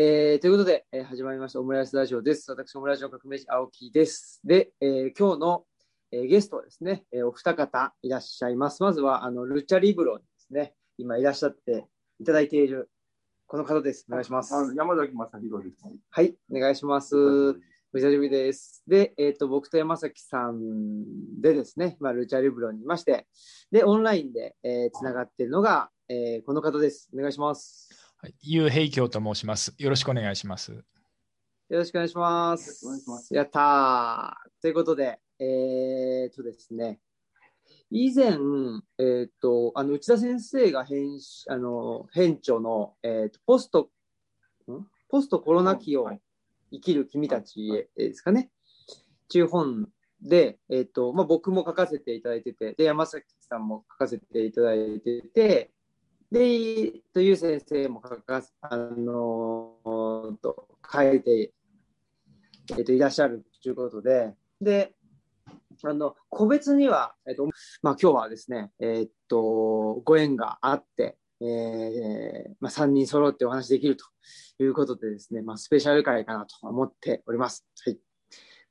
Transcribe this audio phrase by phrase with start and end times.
[0.00, 2.48] えーということで、えー始まりましたオムライスラジオです。
[2.52, 4.40] 私、オムライスの革命児、青木です。
[4.44, 5.64] で、えー今日の、
[6.12, 8.80] えーゲストはですね、えーお二方いらっしゃいます。
[8.80, 11.88] まずは、あの、ルチャリブロにですね、今いらっしゃって
[12.20, 12.88] いただいている、
[13.48, 14.06] この方です。
[14.08, 14.54] お願いします。
[14.76, 15.82] 山崎正弘です。
[16.10, 17.16] はい、お願いします。
[17.16, 17.54] お
[17.94, 18.84] 久しぶりです。
[18.86, 23.26] で、えっ、と、僕と山崎さんでですね、まあ、ルチャリブロにいまして、
[23.72, 27.10] で、オンラインで、えー、つながっているのが、えーこの方です。
[27.12, 28.07] お願いします。
[28.20, 29.72] はい、ゆうへいきょうと申します。
[29.78, 30.72] よろしくお願いします。
[30.72, 30.82] よ
[31.70, 32.66] ろしくお願いします。
[32.66, 34.60] よろしくお願いしますやったー。
[34.60, 36.98] ということで、えー、とですね、
[37.92, 38.36] 以前、
[38.98, 43.88] えっ、と、あの、内田先生が編集、あの、編著の、えっ、と、ポスト、
[44.68, 44.84] ん？
[45.08, 46.20] ポストコロナ期をはい
[46.72, 48.50] 生きる君たちへですかね。
[48.90, 49.90] っていう本
[50.20, 55.70] で、えっ、と、まあ、僕も書かせていただいてて、で、山崎さんも書かせていただいてて、
[56.30, 61.52] で、えっと、ゆう先生も書か、あのと、書いて、
[62.76, 64.94] えっと、いらっしゃるということで、で、
[65.84, 67.46] あの、個別には、えっと、
[67.82, 74.04] まあ、今日はですね、えっと、ご縁があって、えーまあ、3人揃ってお話できると
[74.58, 77.64] いうことでですね、まあ、スペシャル会かなと思っております。
[77.86, 77.98] はい。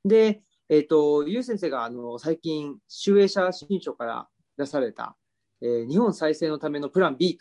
[0.04, 4.28] で、えっと、ゆう先生が、あの、最近、集英社新書から
[4.58, 5.16] 出された、
[5.60, 7.38] えー日本再生のためのプラン B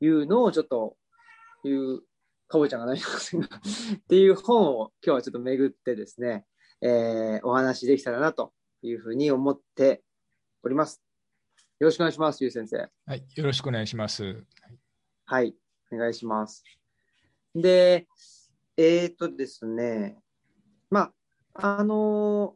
[0.00, 0.96] というのをちょっと、
[1.64, 2.02] いう、
[2.48, 3.50] かぼちゃんがないますがっ
[4.08, 6.44] ていう本を今日はちょっと巡ってですね、
[6.80, 10.02] えーお話できたらなというふうに思って
[10.62, 11.02] おります。
[11.80, 12.88] よろしくお願いします、ゆう先生。
[13.06, 14.44] はい、よろしくお願いします。
[15.24, 15.54] はい、
[15.90, 16.62] お願いします。
[17.54, 18.06] で、
[18.76, 20.18] えっ、とですね、
[20.90, 21.12] ま
[21.54, 22.54] あ、あの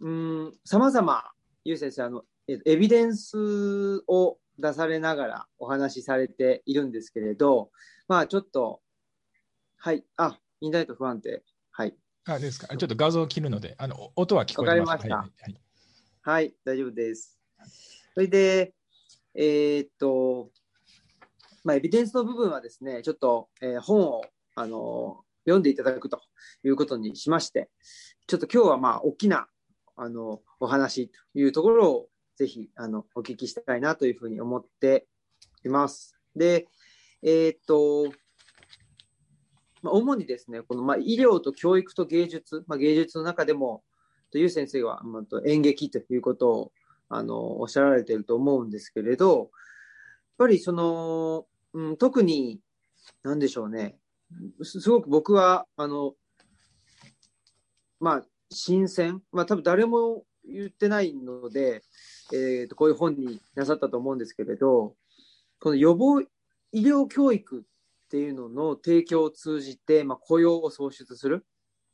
[0.00, 1.24] うん、様々、
[1.64, 7.70] ゆう先生、あの、えーエビデンスを出されながらお話しされているんですけれど、
[8.08, 8.80] まあ、ちょっと、
[9.76, 11.42] はい、あ、インターネット不安定。
[11.72, 11.94] はい。
[12.24, 12.68] あですか。
[12.76, 14.90] ちょっと画像を切るので、あのお音は聞こえてます。
[14.90, 15.60] わかりまはいはい
[16.22, 17.38] はい、大丈夫です。
[18.14, 18.74] それで、
[19.34, 20.50] えーっと、
[21.62, 24.24] まあ、エビデンスの部分はですね、ちょっと、えー本を、
[24.56, 26.20] あの読んでいただくと
[26.64, 27.70] いうことにしまして、
[28.26, 29.46] ちょっと今日はまあ、大きな、
[29.94, 35.06] あの、お話というところを、ぜひ、あの、お聞きしたいなというふうに思って
[35.64, 36.18] います。
[36.34, 36.68] で、
[37.22, 38.12] えーっと、
[39.82, 43.82] まあ、主にですね、この、まあ、医療と教育と芸術、まあ、芸術の中でも、
[44.30, 46.72] という先生は、まあ、演劇ということを
[47.08, 49.48] あのおっしゃられていると思うんですけれど、やっ
[50.38, 52.60] ぱりその、うん、特に、
[53.22, 53.96] なんでしょうね、
[54.62, 56.14] すすごく僕は、あの、
[58.00, 61.82] まあ、新鮮、まあ、多分誰も言ってないので、
[62.32, 64.94] えーと、こういう本になさったと思うんですけれど、
[65.60, 66.26] この予防医
[66.72, 71.44] 療教育っていうのの提供を通じて、まあ、雇用を創出する。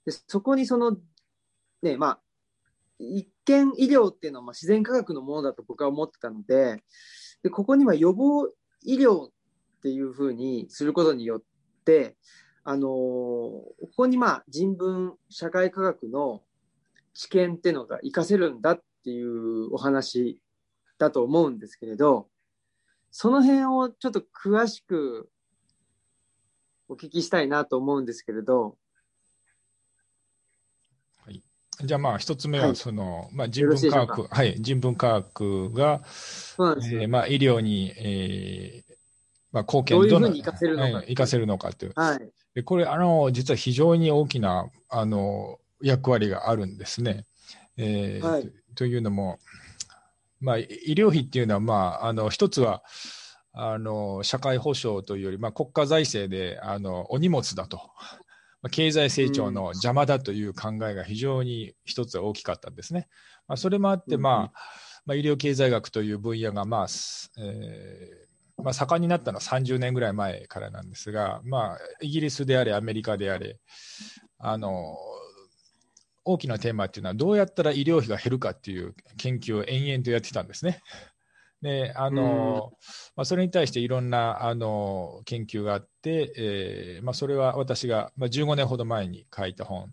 [0.05, 0.97] でそこにその
[1.83, 2.21] ね、まあ、
[2.99, 6.83] 一見医療っていうのはまあ自然科学のものだと僕は思ってたので、
[7.43, 8.49] でここには予防
[8.83, 9.31] 医療っ
[9.83, 11.43] ていうふうにすることによっ
[11.85, 12.17] て、
[12.65, 16.43] あのーここにまあ人文社会科学の
[17.15, 20.41] 知見っていうのが活かせるんだっていうお話
[20.99, 22.29] だと思うんですけれど、
[23.11, 25.29] その辺をちょっと詳しく
[26.89, 28.77] お聞きしたいなと思うんですけれど、
[31.85, 36.03] じゃあまあ一つ目ははいその、まあ人文科学、はい、人文科学が。
[36.03, 38.93] えーまあ医療に、えー
[39.51, 41.93] まあ貢献どういうに活かせるのかはい活かせるのかという。
[41.97, 42.31] はい。
[42.55, 47.27] でこれあの実は非常に大きなあの役割があるんですね。
[47.77, 49.39] えーはいとというのも、
[50.41, 52.83] まあ、医療費っていうのは、まあ、あの一つは
[53.53, 57.77] あの社会保障というより、まあ、国家財政であのお荷物だと、
[58.63, 63.09] まあ、経済成長の邪魔だという考えが非常に一つは大きかったんですね。
[63.47, 64.61] まあ、それもあって、うんまあ
[65.05, 73.59] まあ、医療経済学という分野が、まあすえーまあ、盛んになったのは30年ぐらい前からなんですが、まあ、イギリスであれアメリカであれ
[74.39, 74.97] あの
[76.25, 80.81] 大きなテーマっていうのはどうやったら医療費が減るかっていう研究を延々とやってたんですね。
[81.63, 82.73] であの
[83.15, 89.93] まあ、それに対していろんなあの研究があって、えーまあ、それは私が、まあ、15年ほど前に書いた本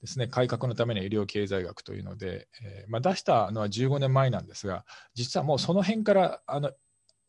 [0.00, 4.84] ですね、改革のための医療経済学というので、えーまあ、出したのは15年前なんですが、
[5.14, 6.70] 実はもうその辺からあの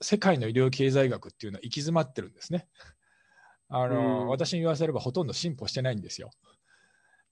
[0.02, 2.68] 世界の医療経済学っていうのは行き詰まってるんですね。
[3.70, 6.32] あのうん私に言わせればほとんど進歩してないんですよ。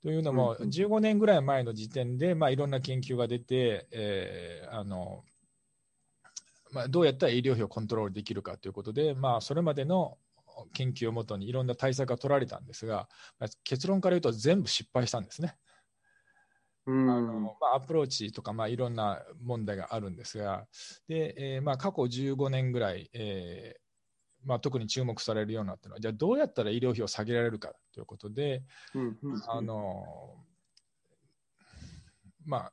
[0.01, 5.23] というのも、うん15年ぐらい前の時点で、まあ、いろんな研究が出て、えーあの
[6.71, 10.17] まあ、どうやったら医療費をコントロールできるかということで、まあ、それまでの
[10.73, 13.07] 研究をもとにいろんな対策が取られたんですが、
[13.63, 15.55] 結論から言うと全部失敗したんですね。
[16.85, 20.67] あのまあ、アプローチとか、まあ、いろんな問題があるんですが、
[21.07, 23.88] でえーまあ、過去15年ぐらい、えー
[24.43, 28.63] まあ、特に注目されるようになったのは、じゃあどうやったら医療費を下げられるかということで、
[29.47, 30.35] あの
[32.45, 32.71] まあ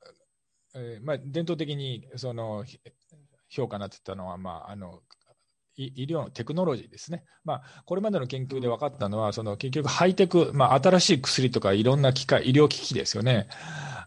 [0.74, 2.64] えーまあ、伝統的にその
[3.48, 5.02] 評価になってたのは、まあ、あの
[5.76, 13.48] 医療のテクノロジーですね、まあ、これまでの研究で分かったのは、その結局、ハイテク、まあ、新しい薬とかいろんな機械、医療機器ですよね、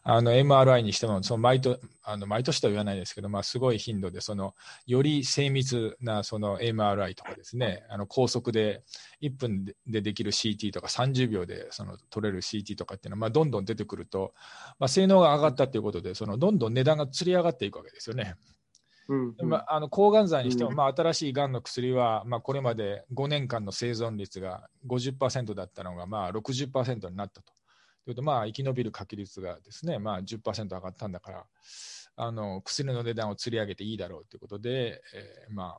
[0.04, 1.80] あの MRI にしても、その毎年
[2.12, 4.56] あの毎年とは言わないですけど、まあ、すごい頻度でその、
[4.88, 8.82] より精密なその MRI とかですね、あの高速で
[9.22, 14.34] 1分でできる CT とか、30秒でその取れる CT とかっていうのは、まあ、どんどん出てくると、
[14.80, 18.34] まあ、性能が上がったということで、そのどんどん値段がつり上がっていくわけですよね。
[19.10, 27.52] うんうん、まあ、あの抗がん剤にしても、まあ、新しいがんの薬は、まあ、これまで5年間の生存率が50%だったのが、まあ、60%になったと。
[28.06, 31.46] というと、まあ、生き延びる確率がですね、まあ10%上がったんだから、
[32.16, 35.78] あの薬の値段を釣り上げていいだろうということで、えー、ま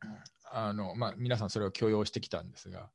[0.00, 2.90] あ、あのまあ、皆さんそれを許容してきたんですが、というこ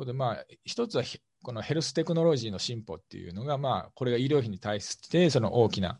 [0.00, 1.04] とで、まあ、一つは
[1.42, 5.98] このヘルステクノロジーの進歩っていうのが、まあ、これが医療費に対してその大きな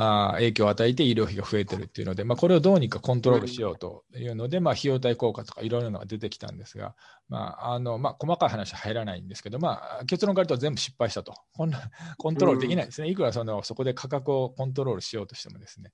[0.00, 6.94] あ影響を与えて医療費が増えてるっていうので、まあ、これをどうにかコントロールしようというので、まあ、費用対効果とかいろいろなのが出てきたんですが、
[7.28, 15.92] まああのまあ、細かい話は入らないんですけど、まあ、結論から言うと全部失敗したと、こんな コントロールできないですね、いくらそのそこで価格をコントロールしようとしてもですね、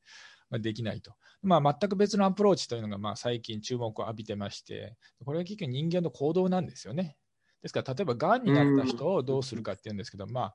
[0.50, 1.14] まあ、できないと。
[1.42, 7.16] まあ、全く別のアプローチというのがまあ最近注目を浴びてまして、これは結局人間の行動なんですよね。
[7.64, 10.52] ですから、例えば、がんになった人をどうするかっていうんですけど、ま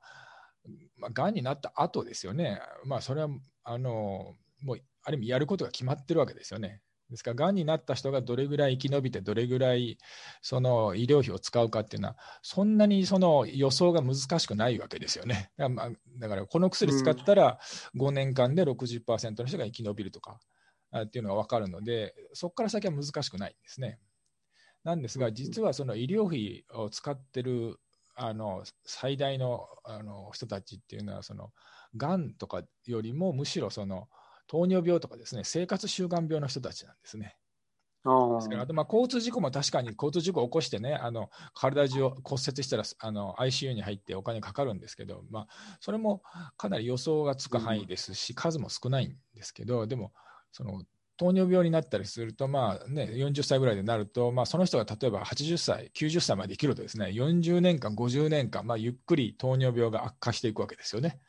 [0.96, 3.28] まあ、がんになった後ですよね、まあ、それは
[3.64, 6.82] あのもうある意味やることが決まってるわけですよね。
[7.10, 9.98] ですから、がんになった人がどれぐらい生き延びて、どれぐらい
[10.42, 15.50] その医療費を使うかっていうのは、そんなにその予想が難しくないわけですよね。
[15.56, 17.58] だから、まあ、だからこの薬使ったら、
[17.96, 20.38] 5年間で60%の人が生き延びるとか
[20.98, 23.98] っていうのが分かるので、そこから先は難しくないんですね。
[24.84, 27.78] なんですが、実はその医療費を使ってる
[28.14, 31.52] あの最大のあの人たちっていうのはその
[31.96, 34.08] がんとかよりもむしろその
[34.46, 37.36] 糖尿病とかですね生活習慣病の人たちなんですね。
[38.36, 45.46] ですからあとまあ交通事故も確かに交通事故を起こしてねあの体中を骨折したらあの ICU に入ってお金かかるんですけど、まあ、
[45.80, 46.22] それも
[46.56, 50.12] かなり予想がつく範囲ですし、数も少ないんですけどでも
[50.50, 50.82] その
[51.20, 61.20] 糖尿病になったりすると、まあね、40歳ぐらいでなると、まあ、その人が例えば80歳、90歳まで生きるとですね、40年間、50年間、まあ、ゆっくり糖尿病が悪化していくわけですよね。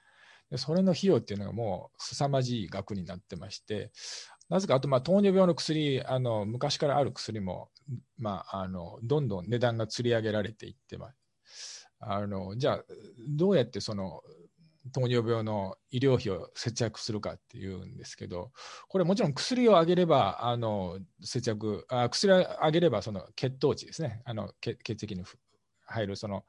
[0.50, 3.92] でそれの費用っていうのがもう凄まじい額になってまして、
[4.48, 7.70] なぜかあとまあ糖尿病の薬、あの昔からある薬も、
[8.18, 11.12] まあ、あのどんどん値段がつり上げられていってま
[11.44, 11.90] す。
[12.00, 12.84] あのじゃあ、
[13.28, 14.22] どうやってその
[14.94, 18.52] 糖尿病の医療費を節約するかっていうんですけど、
[18.88, 25.24] これもちろん薬をあげれば、あの節約あ、薬をあげればその血糖値ですね、あの血液に
[25.86, 26.46] 入るその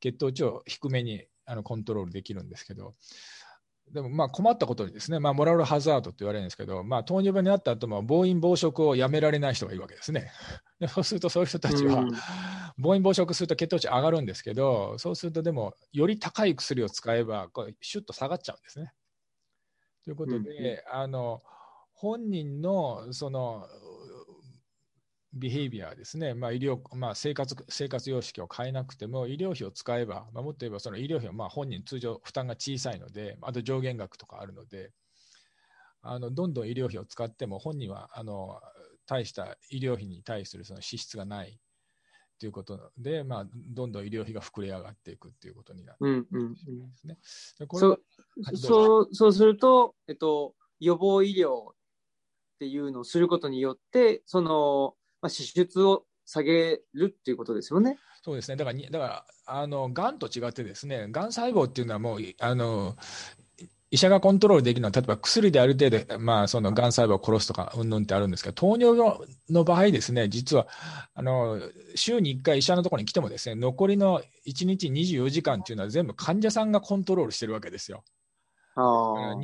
[0.00, 2.94] 血糖値を低めにあのコントロールできるんですけど、
[3.92, 10.30] でもまあ困ったことにですね、まあ、モラルハザードって言われるんですけど、まあ、糖尿病になった後も暴飲暴食をやめられない人がいるわけですね。
[10.84, 12.06] で そうするとそういう人たちは、
[12.76, 18.92] 暴飲暴食すると血糖値上がるんですけど、そうするとでも、より高い薬を使えば、これシュッと下がっちゃうんですね。
[20.04, 21.42] ということで、あの
[21.94, 23.66] 本人のその
[25.32, 34.92] ビヘイビアですね、まあ医療まあ、生活生活様式を変えなくても、医療費を使えば、まあ、もっと言えばその医療費はまあ本人、通常負担が小さいので、あと上限額とかあるので、
[36.02, 38.60] あのどんどん医療費を使っても、本人はあの
[39.06, 41.58] 大した医療費に対するその支出がない
[42.38, 46.28] ということで、まあ、どんどん医療費が膨れ上がっていくということになるんで
[46.96, 47.18] すね。
[47.72, 48.00] そう
[48.56, 51.74] そうそうすると、えっと、予防医療っ
[52.58, 57.98] ていうのをすることによって、そのまあ、支出を下げるっていうことですよね。
[58.22, 58.56] そうですね。
[58.56, 62.96] だから、だからあの、がんと違ってですね、がん細胞っていうのはもう、あの、
[63.94, 69.16] 医者がコントロールできるのは、例えば薬である程度、まあ、そのがん細胞を殺すとか、うんぬんってあるんですけど、糖尿病
[69.50, 70.66] の場合ですね、実は、
[71.14, 71.60] あの、
[71.94, 78.02] 週に1回医者のところに来てもですね、残りの1日24時間っていうのは全部患者さんがコントロールしてるわけですよ。
[78.74, 79.36] あ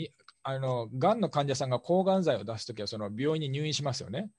[0.42, 4.30] あの、がんの患者さんが抗がん剤を出すときは、その病院に入院しますよね。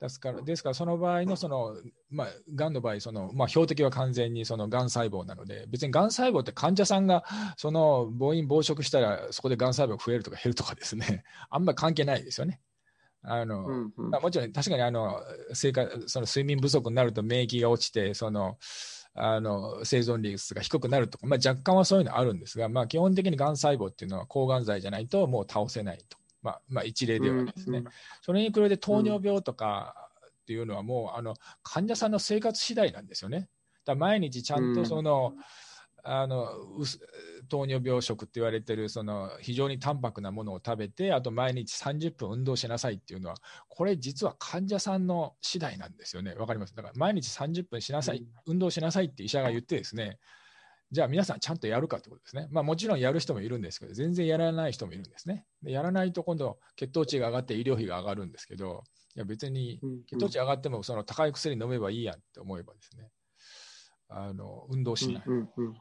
[0.00, 1.74] ですから、ですからその場合のその、
[2.10, 7.24] まあ、がんの場合、その、まあ、標的は完全にそのがん細胞なので、別にがん細胞って患者さんが
[7.56, 12.60] その暴飲暴食したら、そこでがん細胞が増えるとか減るとかですね、 あんまり関係ないですよね。
[13.22, 14.10] あの、うんうん。
[14.10, 15.20] まあ、もちろん確かにあの
[15.52, 18.58] 生活その睡眠不足になると免疫が落ちてその
[19.14, 27.92] あの生存率が低くなるとか、まあ、若干はそういうのあるんですが、まあ、基本的にがん細胞っていうのは抗がん剤じゃないともう倒せないと、まあまあ、一例ではですね、うんうん。
[28.22, 29.94] それに比べて糖尿病とか
[30.28, 31.34] っていうのはもうあの
[31.64, 33.48] 患者さんの生活次第なんですよね。
[33.84, 35.34] だ毎日ちゃんとその、
[36.08, 36.46] あの
[36.78, 37.00] うす
[37.48, 43.34] 糖尿病食って言われてるその非常に淡白なものを食べてあと毎日30分運動しなさいっていうのは
[43.68, 46.34] これ実は患者さんの次第なんですよね。
[46.34, 46.76] わかります？
[46.76, 50.18] だから毎日30分しなさい、運動しなさいって医者が言ってですね
[50.92, 52.48] じゃあ皆さんちゃんとやるかってことですね。
[52.50, 55.44] まあもちろんやる人もいるんですけど、全然やらない人もいるんですね。
[55.62, 58.84] でやらないと今度血糖値が上がって医療費が上がるんですけど、
[59.16, 63.10] いや別にうん血糖値上がってもその高い薬飲めばいいやんって思えばですね、
[64.08, 65.22] あの運動しない。
[65.26, 65.74] うんうん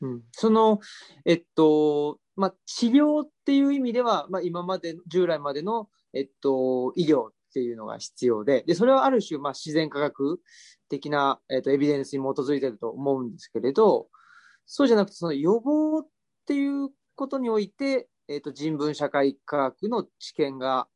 [0.00, 0.80] うん、その、
[1.24, 10.40] えっと、まあ、治療っていう意味では、まあ、今まで、従来までの、えっと、医療っていうのが必要で、で、それはある種、まあ、自然科学
[10.90, 14.08] 的な、えっと、エビデンスに基づいてると思うんですけれど、
[14.66, 16.06] そうじゃなくて、その予防っ
[16.46, 20.88] ていうことにおいて、えっと、人文社会科学の知見が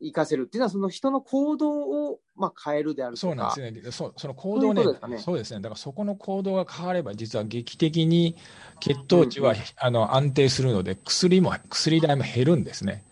[0.00, 3.20] 活かせるっていうのは、その人の行動を、まあ、変えるであるとか。
[3.20, 3.92] そうなんですね。
[3.92, 5.60] そうその行動ねそうねそうですね。
[5.60, 8.36] だからそこの行動が変われば、実は劇的に
[8.80, 13.04] 血糖値は、うんうんあの安定するので、薬も薬代も減るんですね。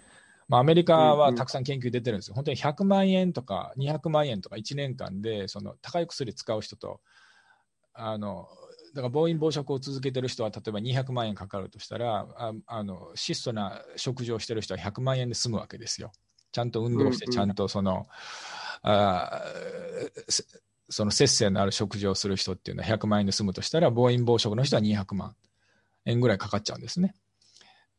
[0.49, 2.35] まあ、アメリカはたくさん研究出てるんですよ。
[2.35, 7.01] 本当に100万円とか200万円とか1年間で、その高い薬使う人と、
[7.95, 8.47] あの
[8.97, 16.13] だから暴飲暴食を続けてる人は例えば200万円かかるとしたらああの質素な食事をしてる人は100万円で済むわけですよ。
[16.51, 18.09] ちゃんと運動して、うんうんちゃんとその、
[18.81, 20.45] あーせ
[20.89, 25.35] その節制のある食事をする人っていうのは100万円で済むとしたら、暴飲暴食の人は200万
[26.07, 27.15] 円ぐらいかかっちゃうんですね。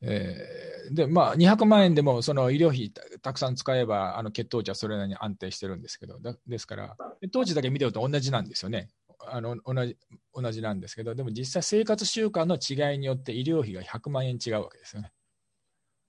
[0.01, 8.89] えーで、まあ、200万円でもその医療費たたくさん使えば、あの血糖値はそれなりに安定してるんですけど、だですから、血糖値だけ見てると同じなんですよね。
[9.29, 9.97] あの同じ
[10.33, 15.11] 同じなんですけど、でも実際生活習慣の違いによって医療費が100万円違うわけですよね。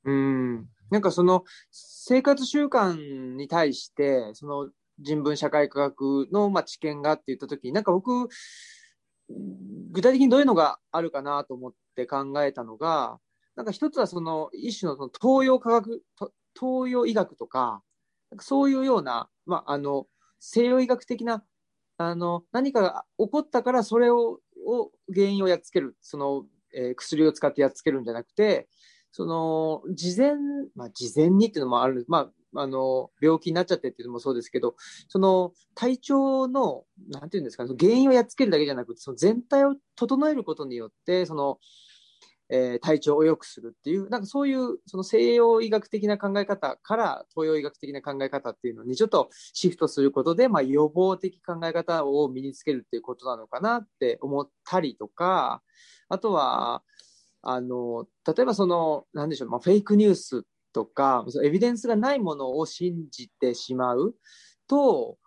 [0.05, 0.69] うん。
[0.91, 8.29] なんかその生活習慣に対して、その人文社会科学のまあ知見がって言ったときに、なんか僕、
[9.91, 13.19] 具体的にどういうのがあるかなと思って考えたのが、
[13.57, 16.03] なんか一つはその一種のその東洋科学、
[16.59, 17.83] 東洋医学とか、
[18.31, 20.07] なんかそういうような、まあ、あの、
[20.39, 21.45] 西洋医学的な、
[21.99, 28.69] あの、何かが起こったからそれを、を原因をやっつける、その、えー薬を使ってやっつけるんじゃなくて、
[29.11, 30.33] その、事前、
[30.75, 34.75] まあ、事前にっていうのもある、まあ、あの、病気になっちゃってっていうのもそうですけど、
[35.09, 41.59] その、体調の、なんていうんですかね、原因をやっつけるだけじゃなくて、その全体を整えることによって、その、
[42.51, 55.63] えー体調を良くするっていう、なんかそういう、その西洋医学的な考え方から東洋医学的な考え方っていうのにちょっとシフトすることで、まあ予防的考え方を身につけるっていうことなのかなって思ったりとか、
[56.09, 56.83] あとは、
[57.43, 64.15] あの、例えばその、なんでしょう、まあ、フェイクニュースとか、そのエビデンスがないものを信じてしまう
[64.67, 65.19] と、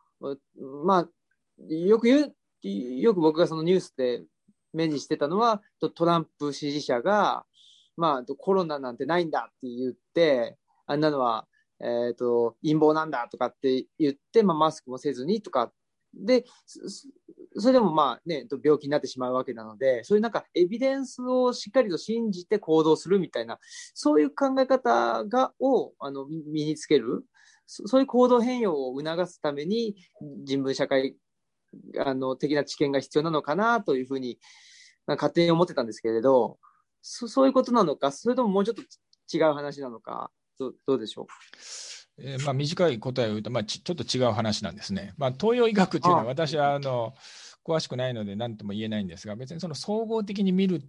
[0.85, 1.09] まあ、
[1.69, 2.35] よく言う、
[2.67, 4.23] よく僕がそのニュースで
[4.73, 5.61] 目にしてたのは、
[5.95, 7.45] トランプ支持者が、
[7.97, 11.47] まあ、コロナなんてないんだって言って、あんなのは、
[11.79, 15.71] えっ、と、陰謀なんだとかって言って、まあ、マスクもせずにとか、
[16.13, 16.45] で、
[17.55, 23.59] それでもまあね、病気になってしまうわけなので、そういうなんかエビデンスをしっかりと信じて行動するみたいな、
[23.93, 27.23] そういう考え方が、を、あの、身につける、
[27.65, 29.95] そういう行動変容を促すために、
[30.43, 31.15] 人文社会、
[31.99, 34.39] あの、的な知見が必要なのかなというふうに、
[35.07, 36.59] まあ勝手に思ってたんですけれど、
[37.01, 38.81] そそういうことなのか、それとももうちょっと
[39.35, 41.25] 違う話なのか、どどうでしょう？
[42.23, 45.13] えーまあ、短い答えを言うと、まあ、ちちょっと違う話なんですね。
[45.17, 47.13] まあ、東洋医学っていうのはあ私はあの
[47.65, 50.81] 詳しくないので何とも言えないんですが、別にその総合的に見る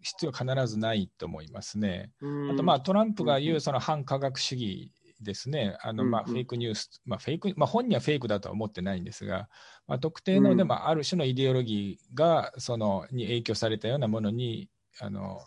[0.00, 2.10] 必要は必ずないと思いますね。
[2.50, 4.90] あと、まあ、トランプが言うその反科学主義
[5.20, 9.48] ですね、あのまあフェイクニュース、まあ、フェイクまあ、本人はフェイクだとは思ってないんですが、
[9.86, 10.56] まあ、特定の、うん。
[10.56, 14.68] でもある種のイデオロギーがそのに影響されたようなものに
[15.00, 15.40] あの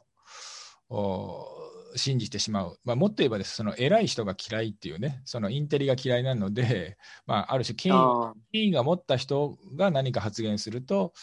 [0.89, 1.45] お
[1.95, 3.55] 信じてしまう、まあ、もっと言えばです。
[3.55, 7.93] その偉い人が嫌いっていうね、そのインテリが嫌いなので、まあ、ある種権
[8.51, 11.13] 威が持った人が何か発言すると、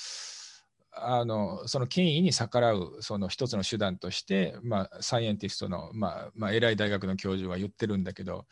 [0.92, 8.46] あのその権威に逆らうその一つの手段として、まあ、サイエンティストの、まあまあ、偉い大学の教授は言ってるんだけど、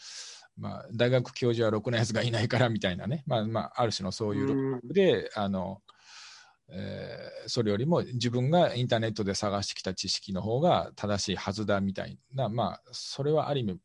[0.56, 5.82] まあ、大学教授はろくなやつがいないからみたいなね、まあまあ、ある種のそういうで、あの
[6.70, 13.80] えーそれよりも自分がインターネットで探してきた知識の方が正しいはずだみたいな、まあ、それはある意味、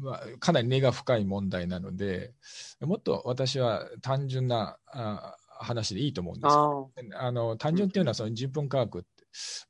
[0.00, 2.32] まあ、かなり根が深い問題なので、
[2.80, 6.54] もっと私は単純なあ話でいいと思うんです
[7.18, 9.08] あの単純っていうのはその10分科学って、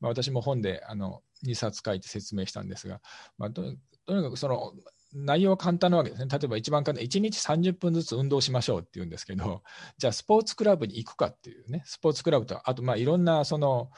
[0.00, 3.00] まあ、私も本であの2冊書いて説明したんですが、
[3.36, 4.72] まあ、とにかくその
[5.14, 6.28] 内容は簡単なわけですね。
[6.30, 9.62] 例えば一番簡単、1日30分ずつ運動しましょうって言うんですけど、
[9.96, 13.90] じゃあスポーツクラブに行くかっていうね、スポーツクラブと、あとまあいろんなその、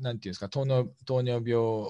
[0.00, 1.86] なんていうんですか、糖尿糖尿病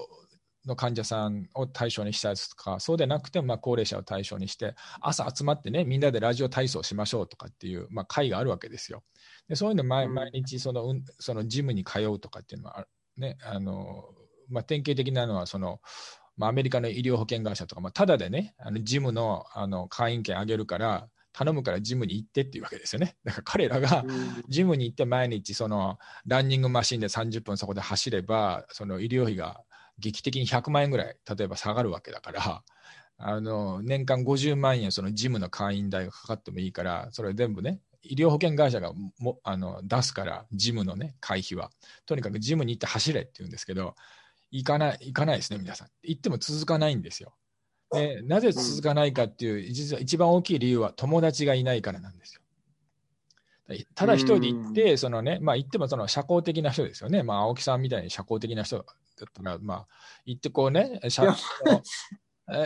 [0.65, 9.03] の患者さんを対象にしたやつとか、そうでなくてもまあ高齢者を対象にして、朝集まってね、みんなでラジオ体操しましょうとかっていう、まあ、会があるわけですよ。
[9.47, 12.85] でそういうの毎毎日その、そのジムに通うとかっていうのは、
[13.17, 14.05] ね、あの
[14.49, 15.79] まあ、典型的なのはその、
[16.37, 23.15] まあ、アメリカの医療保険会社とか、まあ、ただでね、あのジムのあの会員権あげるから、頼むからジムに行ってっていうわけですよね。
[23.23, 24.03] だから彼らが
[24.47, 29.61] ジムに行って毎日そのランニングマシンで30分そこで走れば、その医療費が
[29.99, 32.63] 劇的に100万円ぐらい、例えば下がるわけだから、
[33.21, 41.71] あの年間50万円そのジムの会員代がかかってもいいから、それ全部ね、医療保険会社がもあの出すから、ジムのね、会費は。
[42.05, 43.95] とにかくジムに行って走れって言うんですけど、
[44.51, 45.89] 行かない、行かないですね、皆さん。
[46.03, 47.35] 行っても続かないんですよ。
[47.91, 52.41] でなぜ続かないかっていう、実は一番大きい理由は友達がいないからなんですよ。
[53.93, 57.21] ただ一人で行って、そのね、まあ行ってもその社交的な人ですよね。
[57.23, 58.85] まあ青木さんみたいに社交的な人
[59.25, 59.87] だったら、まあ
[60.25, 61.35] 行ってこうね、社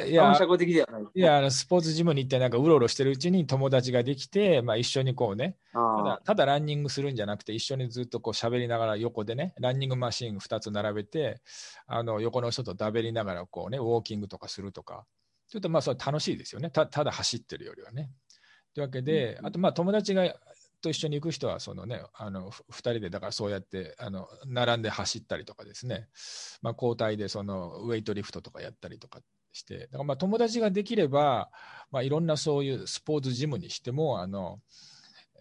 [0.08, 1.04] いや、社交的ではない。
[1.14, 11.42] いや、あのスポーツジムに行ってなんかうろうろしてるうちに友達ができて、まあ一緒にこうね、ただただランニングするんじゃなくて、一緒にずっとこう喋りながら横でね、ランニングマシン2つ並べて、
[11.86, 15.06] あの横の人とだべりながらこうね、ウォーキングとかするとか、
[15.50, 16.70] ちょっとまあそれ楽しいですよね。
[16.70, 18.10] たただ走ってるよりはね。
[18.74, 20.34] というわけで、あとまあ友達が
[20.84, 26.08] と一緒に行く人はそのね、あの2人でだからそうやってあの並んで走ったりとかですね、
[26.62, 29.22] まあ、交代でそのウェイトリフトとかやったりとか
[29.54, 31.50] して、だからまあ友達ができれば、
[31.92, 34.60] まあ、いろんなそういうスポーツジムにしてもあの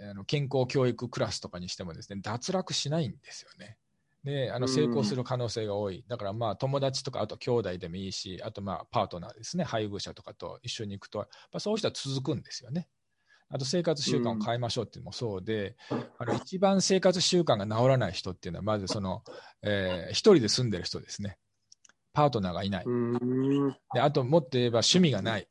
[0.00, 3.76] あの健康教育クラスとかにしてもですね脱落しないんですよね。
[4.24, 12.88] であの成功する可能性が多い、だからまあ友達とか、あと兄弟でもいいし、あとまあパートナーですね、配偶者とかと一緒に行くと、やっぱそういう人は続くんですよね。
[13.52, 19.22] あと生活習慣を変えましょうっていうのもそうで、うん、あの一番生活習慣が治らない人っていうのは、まずその、
[19.62, 21.36] えー、一人で住んでる人ですね。
[22.14, 22.86] パートナーがいない。
[23.94, 25.48] であと、もっと言えば趣味がない。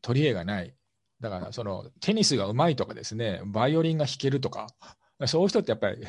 [0.00, 0.74] 取り柄がない。
[1.20, 4.68] だから、そのテニスがうまいとかですね、バイオリンが弾けるとか、
[5.26, 6.06] そういう人ってやっぱり、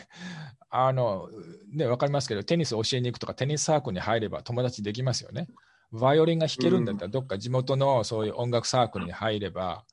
[0.69, 1.29] あの、
[1.73, 5.47] ね、わかりますけど、テニスを教えに行くとか、テニスサークルに入れば友達できますよね。
[5.91, 9.85] バイオリンが弾けるんだったら、どっか地元のそういう音楽サークルに入れば、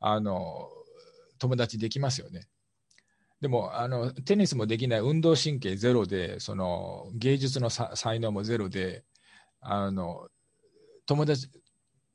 [0.00, 0.68] あの、
[1.42, 2.46] 友達できますよね。
[3.40, 9.02] でもあのテニスもできない運動神経ゼロでその芸術の才能もゼロで
[9.60, 10.28] あの
[11.04, 11.48] 友達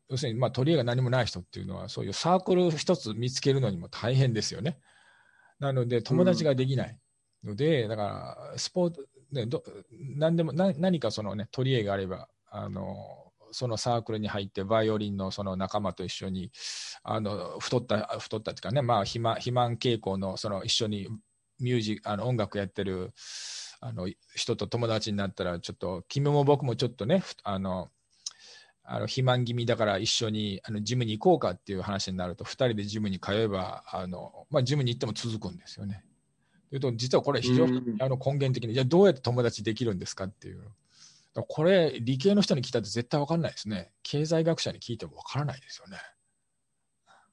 [0.08, 4.80] 要するに、まあ、取り柄が何もない人っていうのはそういうサークル一つ見つけるのにも大変ですよね。
[5.60, 6.98] なので友達ができない
[7.44, 8.04] ので、うん、だか
[8.54, 9.62] らスポーツ、ね、ど
[10.16, 16.52] 何でも何かその、ね、取り柄があればあのそのサークルに入ってバイオリンのその仲間と一緒に
[17.04, 21.08] あの太った太ったっていうかねまあ肥満肥満傾向のその一緒に
[21.60, 23.14] ミュージあの音楽やってる
[23.80, 27.90] あの人と友達になったら、ちょっと、君も僕もちょっとね、あの、
[28.84, 36.04] あの肥満気味だから一緒にあのジムに行こうかっていう話になると、2人でジムに通えば、あのまあ、ジムに行っても続くんですよね。
[36.70, 40.64] というと、実はこれ、非常にあの根源的に、じゃあどうやって友達できるんですかっていう。
[41.44, 43.92] これ、理系の人に聞いたって絶対分かんないですね。
[44.04, 45.98] 経済学者に聞いても分からないですよね。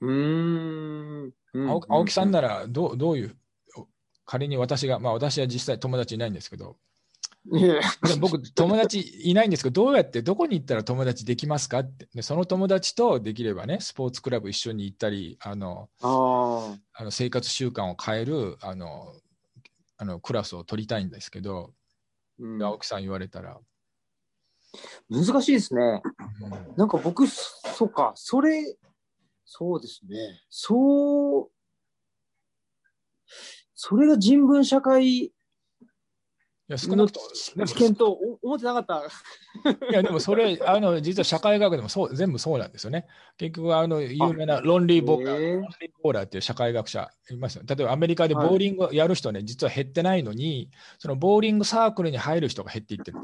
[0.01, 1.33] うん。
[1.89, 3.37] 青木さんならどうどういう
[4.27, 6.77] 仮に私が、まあ私は実際友達いないんですけど、
[8.21, 19.13] 僕、友達いないんですけど、どうやって、どこに行ったら友達できますかって、でその友達とできればね、スポーツクラブ一緒に行ったり、あのあの生活習慣を変えるあの
[19.99, 21.73] あのクラスを取りたいんですけど、
[22.39, 23.59] うん、青木さん言われたら。
[25.09, 26.03] 難しいですね。
[26.43, 28.77] うん、なんか僕、そうか、それ、
[29.45, 30.43] そうですね。
[30.49, 31.51] そう
[33.75, 35.31] それが人文社会
[36.67, 37.21] いや少なくと
[37.57, 39.03] も知見と思ってなかった。
[39.91, 43.07] いやでもそれあの実は社会学でもそう全部そうなんですよね。
[43.37, 47.65] 結局あの有名なロンリーボーラー、ロンリーボーラーっていう社会学者いますよ。
[47.67, 53.19] 例えばアメリカでボーリングやる人ね、はい、実は減ってないのに、そのボーリングサークルに入る人が減っていってる。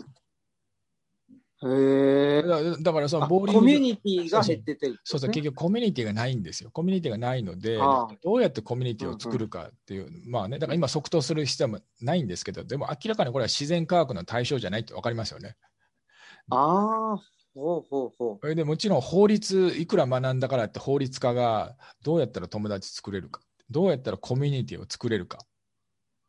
[1.62, 2.42] へえ。
[2.42, 6.70] だだからそのあボーリングコミュニティが減っててる、そうそう、結局コミュニティがないんですよ。
[6.70, 7.76] コミュニティがないので、
[8.22, 15.56] どうやってコミュニティを作るかっていう、まあね、だから今即答する必要もないんですけど、でも明らかにこれは自然科学の対象じゃないって分かりますよね。
[16.50, 17.16] ああ、
[17.54, 25.38] ほうほうほそれでもちろん法律、いくら学んだからって法律家がどうやったら友達作れるか、どうやったらコミュニティを作れるか、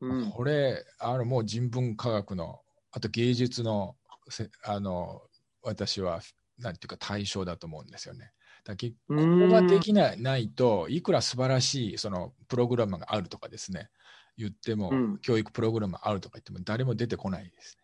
[0.02, 0.08] う。
[0.08, 0.32] うん。
[0.32, 2.60] これ、あのもう人文科学の、
[2.92, 4.01] あと芸術のせ
[4.64, 5.22] あの
[5.62, 6.22] 私は
[6.58, 8.32] なんていうか対象だと思うんですよね。
[8.64, 13.90] だこうーんこができないないといくら素晴らしいそのプログラムがあるとかですね
[14.38, 17.78] 言っても、うん教育プログラムがあるとか言っても誰も出てこないです、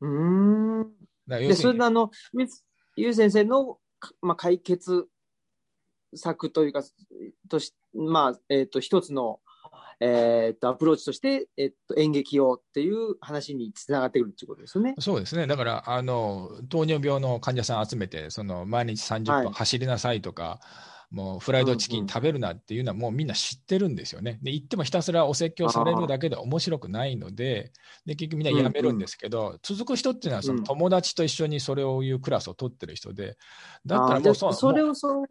[0.00, 0.82] うーん。
[0.82, 0.86] ね。
[1.26, 2.10] だから要で、それであの、
[2.96, 5.06] ゆう先生の、かまあ、解決
[6.14, 6.82] 策というか、
[7.48, 9.40] とし、まあ、えっ、と、一つの、
[10.00, 14.94] えっ、と、アプローチとして、えっ、と、演劇をっていう話につながってくるっていうことですよね。
[14.98, 15.46] そうですね。
[15.46, 20.60] だから、あの、糖尿病の患者さん集めて、その、毎日30はい分走りなさいとか、
[21.10, 24.38] もうフライドチキうんうんン食べるなっていうのはもうみんな知ってるんですよね。
[24.42, 27.72] で、言ってもひたすらお説教されるだけで面白くないので、
[28.06, 33.36] で、結局みんなやめるんですけど、続く人っていうのはそのうん友達と一緒にそれを言うクラスを取ってる人で、
[33.84, 35.26] だったらもうそあそれをその、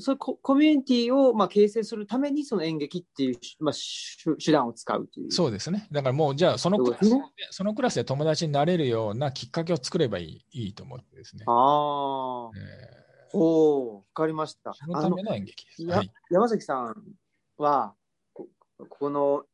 [0.00, 5.32] そういうココミュニティをまあ形成するためにその演劇っていう、まあ、手手段を使うという。
[5.32, 5.88] そうですね。
[5.90, 11.44] だからもうじゃあそのクラスで、ねそのクラスで友達になれるようなきっかけを作ればいいいいと思ってですね。
[11.46, 14.70] ああ、えおお、わかりました。
[14.70, 15.82] ーそのための演劇です。
[15.82, 16.10] やはい。
[16.30, 16.94] 山崎さん
[17.58, 17.94] は、
[18.32, 18.48] こ
[18.88, 19.44] この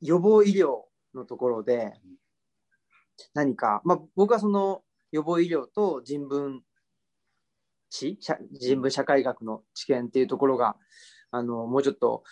[0.00, 0.82] 予防医療
[1.14, 1.94] のところで、
[3.34, 6.62] 何か、まあ、僕はその予防医療と人文
[7.90, 10.76] 史、社人文社会学の知見っていうところが、
[11.30, 12.24] あの、もうちょっと、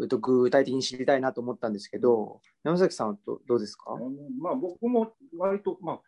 [0.00, 3.96] えっと具体的に知りたいなと思ったんですけど、山崎さんはどどうですか？
[4.40, 6.00] まあ、僕も割と、まあ、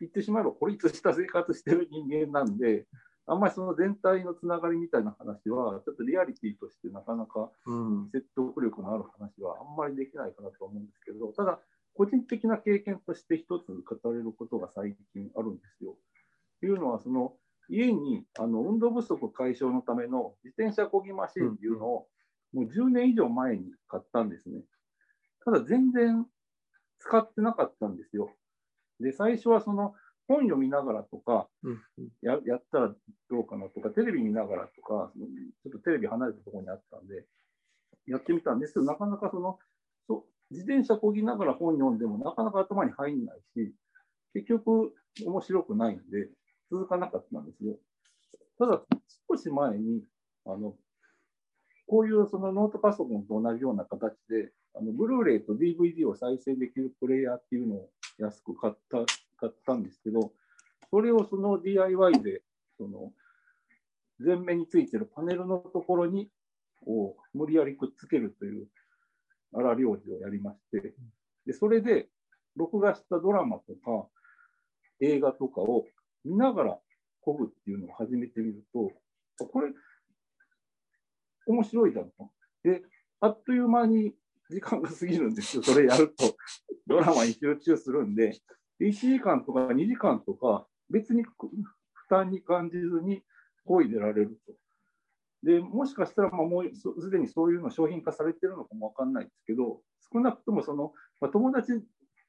[0.00, 2.86] 言ってしまえば孤立した生活してる人間なんで、
[3.26, 8.10] あんまりその全体のつながりみたいな話は、ちょっとリアリティとしてなかなかうん。
[8.10, 11.60] 説得力のある話はあんまりできないかなと思うんですけど、ただ、
[11.94, 15.96] 個人的な経験として一つ語れることが最近あるんですよ。
[16.60, 17.34] というのは、その
[17.70, 22.06] 家にあの運動不足解消のための自転車こぎマシンっていうのを、
[22.52, 24.62] もう10年以上前に買ったんですね。
[25.44, 26.26] ただ全然
[26.98, 28.30] 使ってなかったんですよ。
[28.98, 29.94] で、最初はその
[30.28, 31.80] 本読みながらとか、うん
[32.22, 32.94] ややったら
[33.30, 35.12] どうかなとか、テレビ見ながらとか、
[35.62, 37.24] ちょっとテレビ離れたところにあったんで、
[38.06, 39.58] やってみたんですけど、なかなかその、
[40.06, 43.74] そ自転車こぎながら本読んでもなかなか頭に入んないし、
[44.34, 44.92] 結局
[45.24, 46.28] 面白くないんで、
[46.70, 47.76] 続かなかったんですよ。
[48.58, 48.82] ただ、
[49.28, 50.02] 少し前に、
[50.46, 50.76] あの、
[51.86, 58.98] こういうそのノートパソコンと同じような形で、あのブルーレイと DVD を再生できるプレイヤーっていうのを安く買った
[59.36, 60.32] 買ったんですけど、
[60.90, 62.42] それをその DIY で、
[62.78, 63.12] その
[64.24, 66.30] 前面についてるパネルのところに
[66.84, 68.68] こう無理やりくっつけるという
[69.52, 70.94] 荒療治をやりまして、
[71.46, 72.08] でそれで
[72.54, 74.06] 録画したドラマとか
[75.00, 75.86] 映画とかを
[76.24, 76.78] 見ながら
[77.22, 78.90] こぐっていうのを始めてみると、
[79.46, 79.72] これ、
[81.46, 82.30] 面白いじゃんと。
[82.62, 82.82] で、
[83.20, 84.14] あっという間に
[84.50, 86.36] 時間が過ぎるんですよ、 それやると。
[86.86, 88.40] ドラマに集中するんで、
[88.80, 91.50] 1時間とか2時間とか、別に負
[92.08, 93.22] 担に感じずに
[93.66, 94.52] 漕いでられると。
[95.42, 101.72] で、もしかしたら、まあ、もうすすでにそういうの商品化されてるのかもわかんないですけど、少なくともその、まあ、友達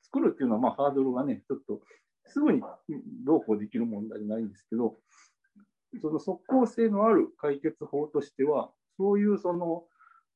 [0.03, 1.81] 作るっていうのは、まあ、ハードルがね、ちょっと、
[2.27, 2.61] すぐに
[3.25, 4.95] どうこうできる問題じゃないんですけど、
[6.01, 9.83] その即効性のある解決法としては、そういうその、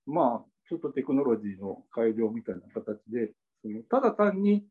[0.05, 4.65] まあ、ちょっとテクノロジーの改良みたいな形で、そのただ単に、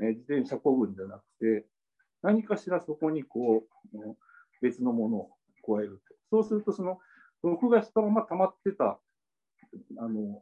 [0.00, 1.66] え自転車こぐんじゃなくて、
[2.22, 3.98] 何かしらそこにこう、
[4.62, 5.30] 別のものを
[5.76, 6.14] 加えると。
[6.30, 6.98] そうすると、その、
[7.42, 9.00] 録画したまま溜まってた、
[9.98, 10.40] あの、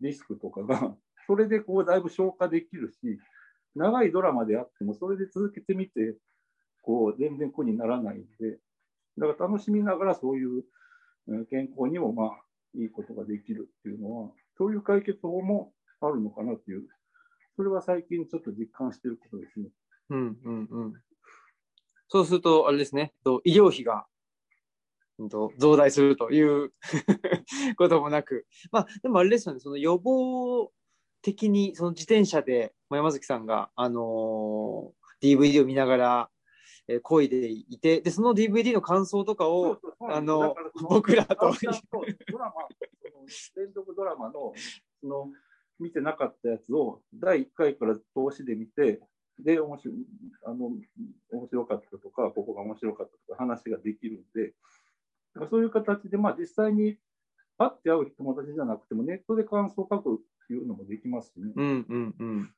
[0.00, 3.20] ディスクとかが、それでこう、だいぶ消化できるし、
[3.74, 6.16] 長いドラマであっても、それで続けてみて、
[6.82, 8.58] こう、全然苦にならないんで、
[9.18, 10.64] だから楽しみながらそういう
[11.50, 12.28] 健康にもまあ
[12.74, 16.82] いいことができるっていうのは、そういう解決法もあるのかなっていう、
[17.56, 19.68] それは最近ちょっと実感してることですね。
[20.10, 20.92] うんうんうん。
[22.08, 23.12] そうすると、あれですね、
[23.44, 24.06] 医療費が、
[25.58, 26.72] 増大するという
[27.76, 30.72] こともなく、まあ、でもあれですよね、その予防
[31.22, 36.30] 的に、その自転車で、まあ山崎さんが、あのー DVD を見ながら、
[36.88, 39.78] えー、漕いでいて、で、その DVD の感想とかを、
[40.08, 41.52] あの僕らと。
[42.32, 42.52] ドラマ、
[43.56, 44.52] 連続ドラマの、
[45.00, 45.28] その、
[45.78, 48.02] 見てなかったやつを第1回から通
[48.36, 49.00] しで見て、
[49.38, 49.94] で面白
[50.44, 50.66] あの
[51.30, 54.52] 面白かったとか、ここが面白かったとか話ができるんで、
[55.34, 56.98] だからそういう形で、まあ、実際に
[57.56, 60.20] 会って会う友達じゃなくても、ネットで感想を書く
[60.52, 61.52] いうのもできますしね。
[61.54, 62.54] うんうんうん。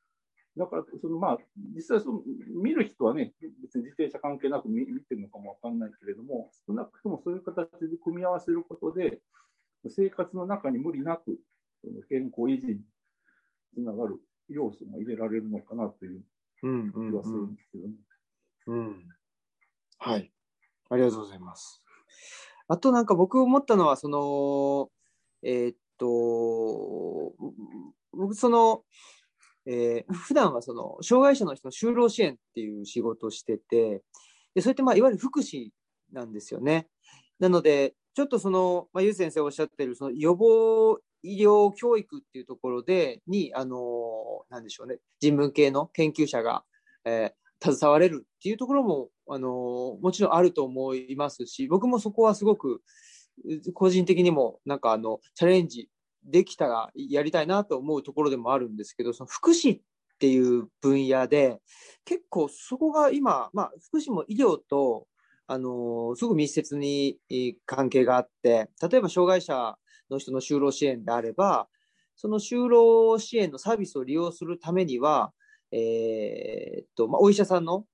[0.55, 1.37] だから、そのまあ、
[1.75, 2.21] 実際その、
[2.61, 9.21] 見る人はね、別に自転車関係なく見見てるのかもわかんないけれども、少なくともそういう形で組み合わせることで、
[9.89, 11.39] 生活の中に無理なく、
[11.83, 12.81] その健康維持に
[13.73, 16.23] つながる要素も入れられるのかなという
[16.63, 17.93] うんう気はするんですけどね。
[18.67, 19.09] うん。
[19.97, 20.31] はい。
[20.89, 21.83] ありがとうございます。
[22.67, 24.89] あとなんか僕思ったのは、その、
[25.41, 27.33] えーっと、
[28.11, 28.83] 僕その、
[29.65, 34.03] えー普段はその、障害者の人の就労支援っていう仕事をしてて、
[34.53, 35.69] で、それってまあ、いわゆる福祉
[36.11, 36.87] なんですよね。
[37.39, 46.63] なので、ちょっとその、まあ、ゆう先生おっしゃってる、その予防医療教育っていうところで、に、あの、なんでしょうね、人文系の研究者が、
[47.05, 52.81] えー携われるっていうところも、あのもちろんあると思いますし、僕もそこはすごく、
[53.73, 55.89] 個人的にも、なんかあの、チャレンジ
[56.25, 59.81] できたらやりたいなと思うところでもあるんですけど、その福祉っ
[60.19, 61.59] ていう分野で、
[62.05, 65.07] 結構そこが今、まあ、福祉も医療と、
[65.45, 67.19] あのすごく密接に
[67.65, 69.75] 関係があって、例えば障害者
[70.09, 71.67] の人の就労支援であれば、
[72.15, 75.33] その就労支援のサービスを利用するためには、
[75.71, 77.85] えーっとまあ、お医者さんの、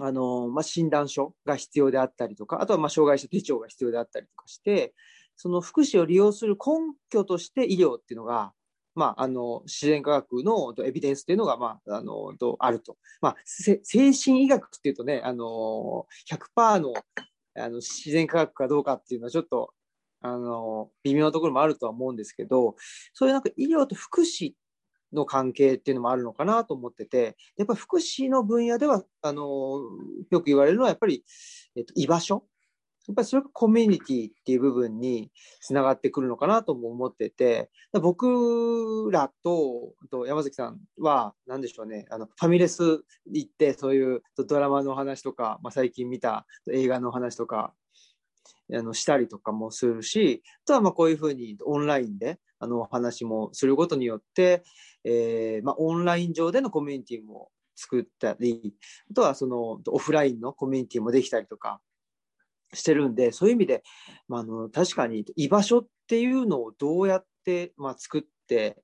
[0.00, 4.94] あのまあ、診断書が必要であったりとか、あとはま障害者手帳が必要であったりとかして、
[5.36, 8.52] その福祉を利用する根拠として医療っていうのが、
[8.94, 12.96] まあ、あの自然科学のエビデンスっていうのが、まあ、あのあると。
[13.20, 13.80] まあ、精
[14.12, 16.92] 神医学っていうとね、あの100%の
[17.56, 19.72] あの自然科学かどうかっていうのはちょっと
[20.22, 22.76] あの微妙なところもあるとは思うんですけど、
[23.12, 24.54] そういうなんか医療と福祉
[25.12, 29.80] の関係っていうのもあるのかなと思ってて、やっぱり福祉の分野では、あの
[30.30, 31.24] よく言われるのはやっぱり、
[31.76, 32.44] えっと、居場所。
[33.06, 47.74] やっぱりそれがコミュニティっていう部分につながってくるのかなとも思ってて、僕らとと山崎さんは、なんでしょうね、あのファミレス行って、そういうドラマの話とか、まあ、最近見た映画の話とか、
[48.72, 54.62] あのしたりとかもするし、あとはまあこういうふうにオンラインであのお話もすることによって、
[55.04, 58.74] えーまあ、オンライン上でのコミュニティも作ったり、
[59.10, 61.80] あとはそのオフラインのコミュニティもできたりとか
[62.74, 63.82] してるんで、そういう意味で、
[64.28, 68.82] まあ、あの確かに居場所っていうのをどうやって、まあ、作って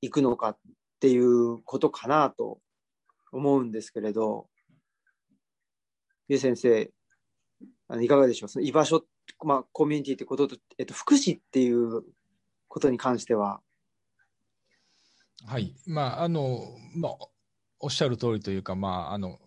[0.00, 0.58] いくのかっ
[1.00, 2.60] ていうことかなと
[3.32, 4.48] 思うんですけれど、
[6.28, 6.90] ゆう先生、
[7.88, 8.48] あのいかがでしょう？
[8.48, 9.04] その居場所、
[9.44, 12.02] まあ、コミュニティってことと、えっと、福祉っていう
[12.68, 13.60] ことに関しては。
[15.46, 16.64] はい、まあ、あの、
[16.96, 17.12] まあ、
[17.78, 19.38] おっしゃる通りというか、まあ、あの、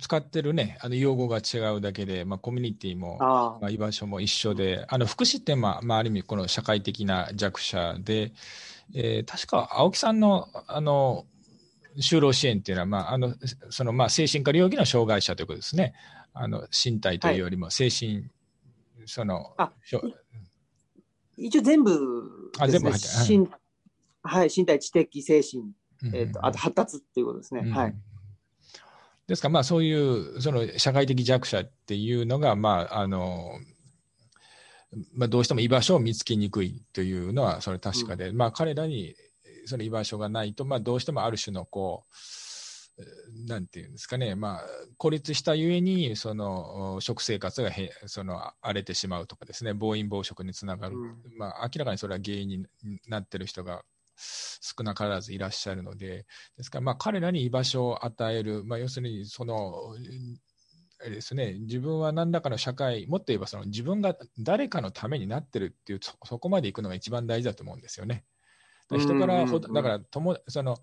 [0.00, 8.32] 使ってるね、あの用語が違うだけで、まあ、コミュニティも、あまあ、居場所も一緒で、あの福祉って、まあ、まあ、ある意味、この社会的な弱者で、
[8.94, 11.26] えー確か青木さんのあの
[11.98, 13.34] 就労支援っていうのは、まあ、あの
[13.70, 15.94] そのまあ精神科領域の障害者ということですね。
[16.32, 18.24] あの身体というよりも精神、
[19.06, 20.02] そのあしょ
[21.36, 22.90] 一応全部あですね。
[22.90, 23.38] 全部はい。
[23.38, 23.48] 身
[24.22, 25.64] はい、身体、知的、精神、
[26.02, 27.62] うんえっとあと発達っていうことですね。
[27.64, 27.72] うん。
[27.72, 27.94] はい。
[29.28, 29.48] ですか？
[29.48, 33.52] ら、まあ、そういうその社会的弱者っていうのが、まああの
[35.14, 39.14] まあ、どうしても居場所を見つけにくいというのはそれ確かで、まあ、彼らに
[39.66, 44.60] その居場所がないと、まあ、どうしてもある種のこう、えーなんていうんですかね、まあ、
[44.96, 51.16] 孤立したゆえにそのお食生活がへその荒れてしまうとかですね、暴飲暴食につながる、うん。
[51.38, 52.66] まあ、明らかにそれは原因に
[53.06, 53.82] なってる人が
[54.18, 56.26] 少なからずいらっしゃるので、
[56.56, 59.94] ですから、まあ、彼らに居場所を与える、まあ、要するにその、
[61.00, 68.24] あれですね、自分は何らかの社会、もっと言えばその自分が誰かのためになってるっていう、そそこまで行くのが一番大事だと思うんですよね。
[68.90, 70.78] だから人からだからともその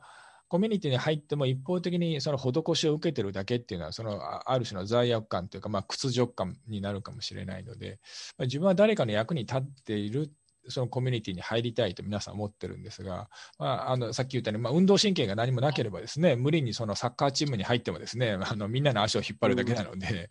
[0.47, 7.99] コミュニティに入っても一方的にその施しを受けてるだけっていうのはそのあある種の罪悪感というか、まあ、屈辱感になるかもしれないので、
[8.37, 10.31] まあ、自分は誰かの役に立っている
[10.69, 20.29] そのコミュニティに入りたいと皆さん思ってるんですが、まあ、あのさっき言ったように、まあ、運動神経が何もなければですね無理にそのサッカーチームに入ってもですねあのみんなの足を引っ張るだけなので。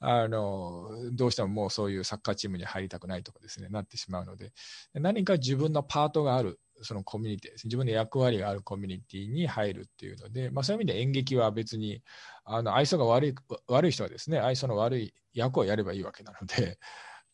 [0.00, 4.52] あのどうしてももうそういうサッカーチームに入りたくないとかですねなってしまうので
[4.94, 12.00] 何か自分のパートがあるそのコミュニティです自分の役割があるコミュニティに入るっていうので、まあ、そういう意味で演劇は別に
[12.44, 13.34] あの愛想が悪い
[13.66, 16.78] 悪い人はですね愛想の悪い役をやればいいわけなので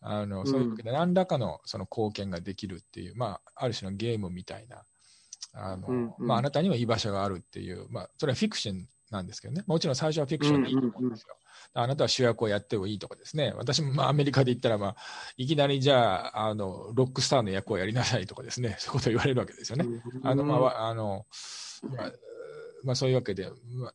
[0.07, 4.83] あのそういうわけで何らかのその貢献ができるっていう、まあ、ある種のゲームみたいな
[5.55, 6.27] あの、うんうん。
[6.27, 11.37] まあ、あなたには居場所があるっていう、まあ、それはフィクションなんですけどね、もちろん最初はフィクションでいいと思うんですよ。
[11.73, 14.97] あなたは主役をやってもいいとかですね、私もまあアメリカで言ったら、まあ、
[15.37, 19.87] いきなりじゃああの、ロックスターの役をやりなさいとかですね、そういうことを言われるわけですよね。
[20.23, 21.27] あのまあわ、あの
[21.83, 22.13] まあ
[22.83, 23.95] まあ、そういうわけで、まあ、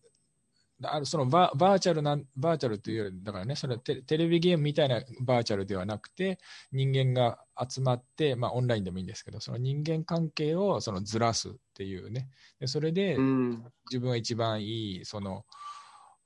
[0.84, 6.39] あのそのババーチャルな、バーチャルというより、だからね、それはテレテレビゲームみたいなバーチャルではなくて、
[6.72, 7.39] 人間が
[7.70, 13.63] 集まって、まあ、オンラインでもいいんですけど、その人間関係をそのずらすっていうね、でそれでうん。
[13.89, 15.44] 自分が一番いい、その、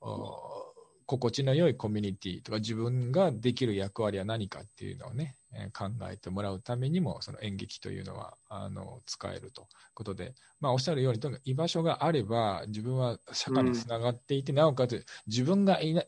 [0.00, 0.63] お
[1.06, 16.04] 心地の良いコミュニティとか、自分ができる役割は何かっていうのをね、えー考えてもらうためにも、その演劇というのはあの使えるということで、まあ、おっしゃるように、とにかく居場所があれば、自分は社会につながっていて、なおかつ自分がいな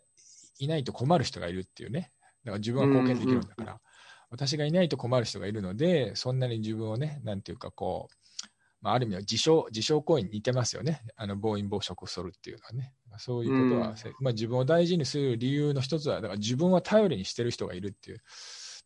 [0.58, 2.10] いないと困る人がいるっていうね、
[2.44, 3.80] だから自分は貢献できるんだから、
[4.30, 8.25] 私がいないと困る人がいるので、そんなに自分をね、なんていうかこう、
[8.80, 12.94] まあ、ある意味は自傷自傷行為に似てますよね、あの暴飲暴食するっていうのはね。
[13.08, 18.22] まあそういうことは、うんせまあ、自分を大事にする理由の一つは、だから自分は頼りにしてる人がいるっていう、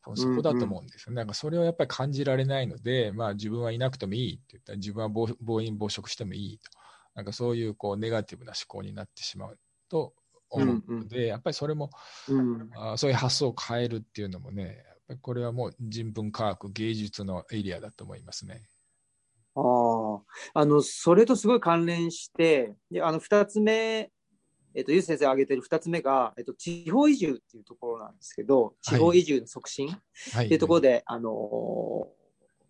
[0.02, 1.14] 多分そこだと思うんですよ。
[1.14, 6.70] なんかそれをやっぱり感じられないので、まあ、自分はいなくてもいいって言ったら、自分は暴暴飲暴食してもいいと、
[7.14, 10.14] なんかそういうこうネガティブな思考になってしまうと
[10.48, 11.90] 思うので、やっぱりそれも
[12.28, 14.74] うんあーそういう発想を変えるっていうのもね、やっ
[15.08, 18.69] ぱりこれはもう人文科学、芸術のエリアだと思いますね。
[19.54, 20.22] あ
[20.54, 24.10] あ、あの、それとすごい関連して、で、あの、二つ目、
[24.74, 30.00] えっと、ゆう先生が挙げてる二つ目が、えっと、地方移住っていうところなんですけど、地方移住の促進っ
[30.32, 30.48] はい。
[30.48, 32.20] ていうところで、あのー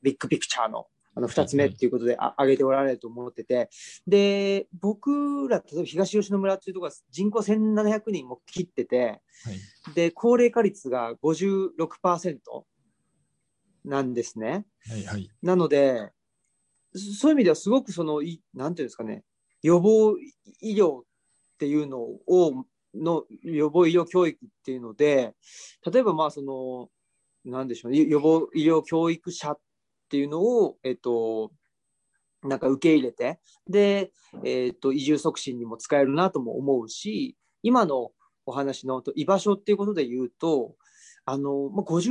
[0.02, 3.68] ビッグピクチャーの、あの、二つ目っていうことで、あ挙げておられると思ってて、
[4.06, 9.20] で、僕ら、例えば東吉野村っていうところは人口1700人も切ってて、はい
[9.94, 12.38] で、高齢化率が56%
[13.84, 14.64] なんですね。
[14.88, 15.30] はいはい。
[15.42, 16.10] なので、
[16.94, 19.24] そういう意味ではすごくその、いなんていうんですかね、
[19.62, 20.16] 予防
[20.60, 21.04] 医療っ
[21.58, 25.34] ていうのを、の予防医療教育っていうので、
[25.92, 26.88] 例えばまあその、
[27.44, 29.58] なんでしょうね、予防医療教育者っ
[30.08, 31.52] ていうのを、えっと、
[32.42, 34.12] なんか受け入れて、で、
[34.44, 38.10] えっと、移住促進にも使えるなとも思うし、今の
[38.46, 40.74] お話の居場所っていうことで言うと、
[41.24, 42.10] あの、まあ、50、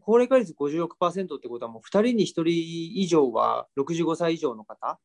[0.00, 4.98] 高齢化率56%ってことはもう2人に1人以上は65歳以上の方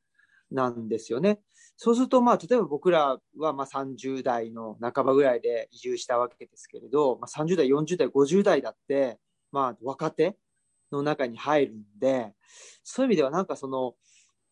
[0.51, 1.39] なんですよね。
[1.77, 9.17] そうすると、まあ、例えば僕らはまあ30代の半ばぐらいで移住したわけですけれど、まあ、30代、40代、50代だって、
[9.51, 10.37] まあ、若手
[10.91, 12.33] の中に入るんで、
[12.83, 13.95] そういう意味ではなんかその、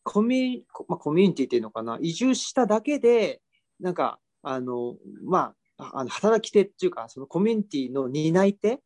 [0.03, 3.41] コミまあ、コミュニティっていうのかな、移住しただけで、
[3.79, 8.81] なんか、あの、まあ、あの働き手っていうか、そのコミュニティの担い手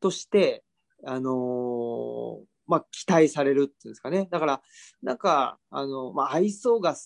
[0.00, 0.64] として、
[1.04, 4.28] あのまあ、期待されるっていうんですかね。
[4.30, 4.62] だから、
[5.02, 6.96] なんか、あの、まあ、愛想が、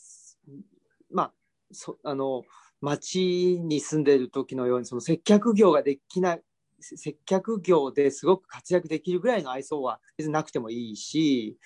[1.11, 1.33] まあ、
[1.73, 2.43] そあの、
[2.81, 6.43] 町に住んでる時のように、その接客業ができない、
[6.81, 11.59] 接客業ですごく活躍できるぐらいの愛想は別になくてもいいし、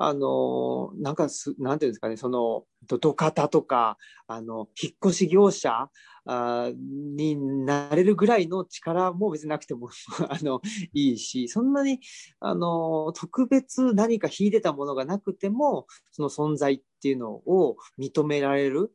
[0.00, 5.90] あの、なんかす、なんていうんですかね、その、土方とか、あの、引っ越し業者
[6.24, 9.88] あになれるぐらいの力も別になくても
[10.28, 10.60] あの
[10.92, 12.00] いいし、そんなに
[12.38, 18.92] あの特別何か秀でたものがなくても、その存在っていうのを認められる。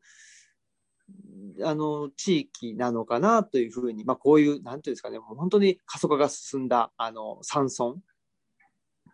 [1.63, 7.99] あの地域なのかなというふうに、まあ、こういう、なんていうんですかね、もう本当に過疎化が進んだあの山村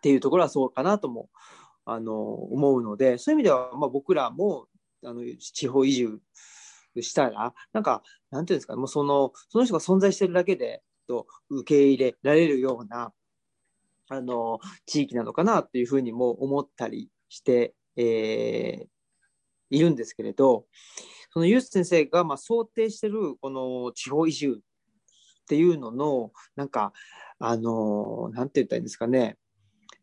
[0.00, 1.28] ていうところはそうかなとも
[1.90, 4.66] あの思うので、そういう意味では、まあ、僕らも
[5.04, 6.20] あの地方移住
[7.00, 13.12] したら、なんか、なんていうんですか、もうその、その人が存在してるだけで、と受け入れられるような、
[14.08, 18.86] あの、地域なのかなっていうふうにも思ったりして、えー
[19.70, 20.66] いるんですけれど、
[21.32, 26.92] そのユース先生がまあ想定してるこの地方移住っていうのの、なんか、
[27.38, 29.36] あの、なんて言ったらいいんですかね、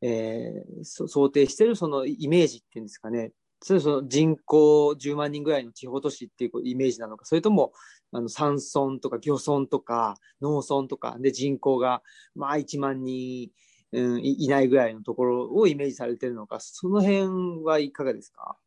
[0.02, 3.32] えー想定してるそのイメージっていうんですかね、
[3.62, 7.74] それその人口10万人ぐらいの地方都市っていうイメージなのか、それとも
[8.12, 12.02] あの山村とか漁村とか農村とかで人口が
[12.36, 13.50] まあ1万人、
[13.92, 18.58] うん、いいないぐらいのところをイメージされてるのか、その辺はいかがですか？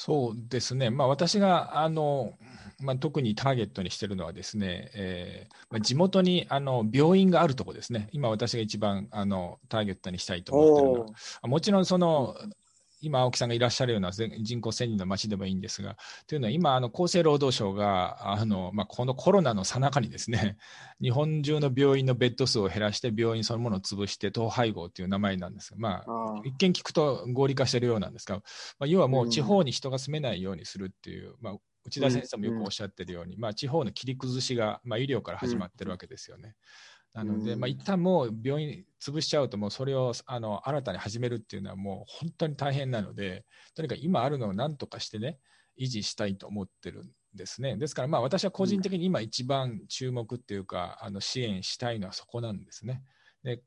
[0.00, 2.32] そうですね、まあ、私があの、
[2.80, 11.06] まあ、特にターゲットにしているのはですね、えーまあ、地元にあの病院があるところですね、今私が一番あのターゲットにしたいと思っているの
[11.42, 12.36] は、もちろんその
[13.00, 20.56] 今、青木さんがいらっしゃるような人口1000人の町でもいいんですが、というのは今、あの厚生労働省があの、まあ、このコロナのさなかにですね、
[21.00, 28.42] 日本中の病院のベッド数を減らして、病院そのものを潰して、統廃合という名前なんですが、まあ、一見聞くと合理化しているようなんですが、ま
[28.84, 31.56] あ、要はもう地方に人が住めないようにするっていう、まあ、
[31.88, 36.54] 内田先生もよくおっしゃってるように、まあ、地方の切り崩しが、まあ、医療から始まってるわけですよね。
[37.14, 45.38] なので、まあ、一旦もう病院潰しちゃうと、もうそれをあの新たに始めるっていうのはもう本当に大変なので、とにかく今あるのを何とかしてね、
[45.80, 47.76] 維持したいと思ってるんですね。
[47.76, 53.02] ですから、まあ私は個人的に今一番注目っていうか、あの支援したいのはそこなんですね。
[53.42, 53.62] で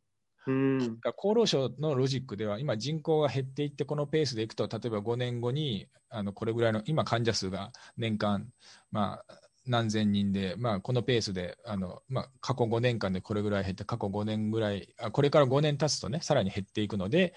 [0.48, 1.00] うん。
[1.04, 8.52] 厚労省のロジックでは、今、人口が減っていって、このペースでいくと、例えば5年後にあのこれぐらいの、今、患者数が年間、
[8.92, 17.36] まあ、何千人で、まあ、このペースであの、まあ、過去5年間でこれぐらい減って、過去5年ぐらい、あこれから5年経つとね、さらに減っていくので、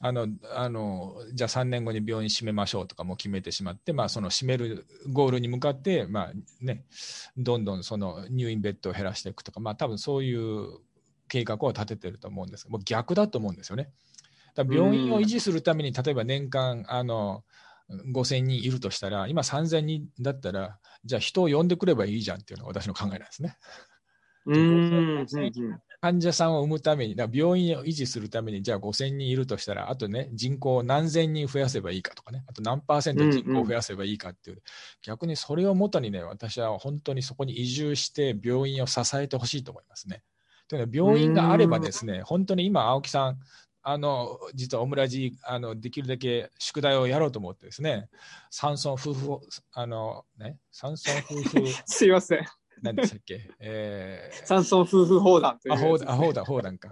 [0.00, 6.32] あのあのじゃあ3年後に病院閉めましょうとかも決めてしまって、まあ、その閉めるゴールに向かって、まあ
[6.64, 6.84] ね、
[7.36, 10.78] どんどんその入院ベッドを減らしていくとか、まあ多分そういう
[11.28, 13.90] 計画を立ててると思うんですもう逆だと思うんですよね。
[14.54, 17.44] だ病院を維持するために、例えば年間あの
[18.12, 23.56] 5000人いるとしたら、今3000人だったら、じゃあ人を呼んでくればいいじゃんっていうのが私の考えなんですね。
[24.46, 25.26] うん
[26.00, 34.62] 患者さんを産むために、病院を維持するために、じゃあ5000人いるとしたら、あとね、人口を何千人増やせばいいかとかね、あと何パーセント人口を増やせばいいかっていう、うんうん、
[35.02, 40.22] 逆にそれをもとにね、私は本当にそこに移住して病院を支えてほしいと思いますね。
[40.68, 43.38] というのは病院があればですね、本当に今、青木さん、
[43.82, 48.08] あの実はオムラジあのできるだけ宿題をやろうと思ってですね、
[48.50, 49.40] 山村夫婦、
[49.72, 52.46] あのね、山村夫婦 すいません。
[52.82, 56.90] 何でしたっけ、 えー、山村夫婦砲弾という、ね、あ、砲弾、砲弾、砲弾か。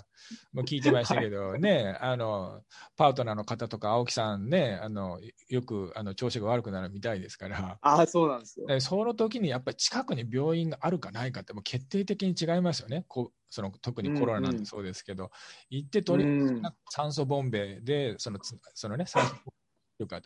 [0.53, 2.63] もう聞いてましたけど、ね、あの、
[2.97, 7.79] パートナーの方とか、青木さんね、あの、よく、あの、調子が悪くなるみたいですから。
[7.81, 8.81] あそうなんですよ。
[8.81, 13.05] その時に、やっぱり近くに病院があるかないかって、もう決定的に違いますよね。
[13.09, 15.31] こその特にコロナなんてそうですけど、うんうん、
[15.71, 18.41] 行ってとり、うん、酸素ボンベで、その、
[18.75, 19.57] そのね、酸素ボンベ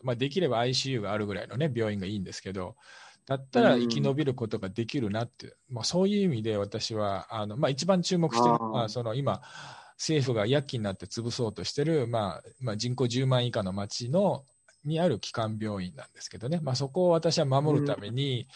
[0.03, 2.77] まあ、できれば ICU があるぐらいのね、病院がいいんですけど、
[3.31, 9.41] だったら生き延びることができるなって、うん、まあ、そういう意味で私はあの、まあ、一番注目してるのはその今
[9.99, 14.43] 政府が躍起になって潰そうとしてる、まあまあ、人口10万以下の町の
[14.85, 18.49] にある基幹病院なんですけどね、まあ、そこを私は守るために、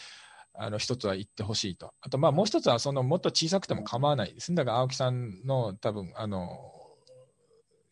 [0.58, 1.94] うん、あの一つは行ってほしいと。
[2.00, 6.48] あと、まあ、もう一つは、そのもっと小さくても構わないですだから青木さんの多分、あの、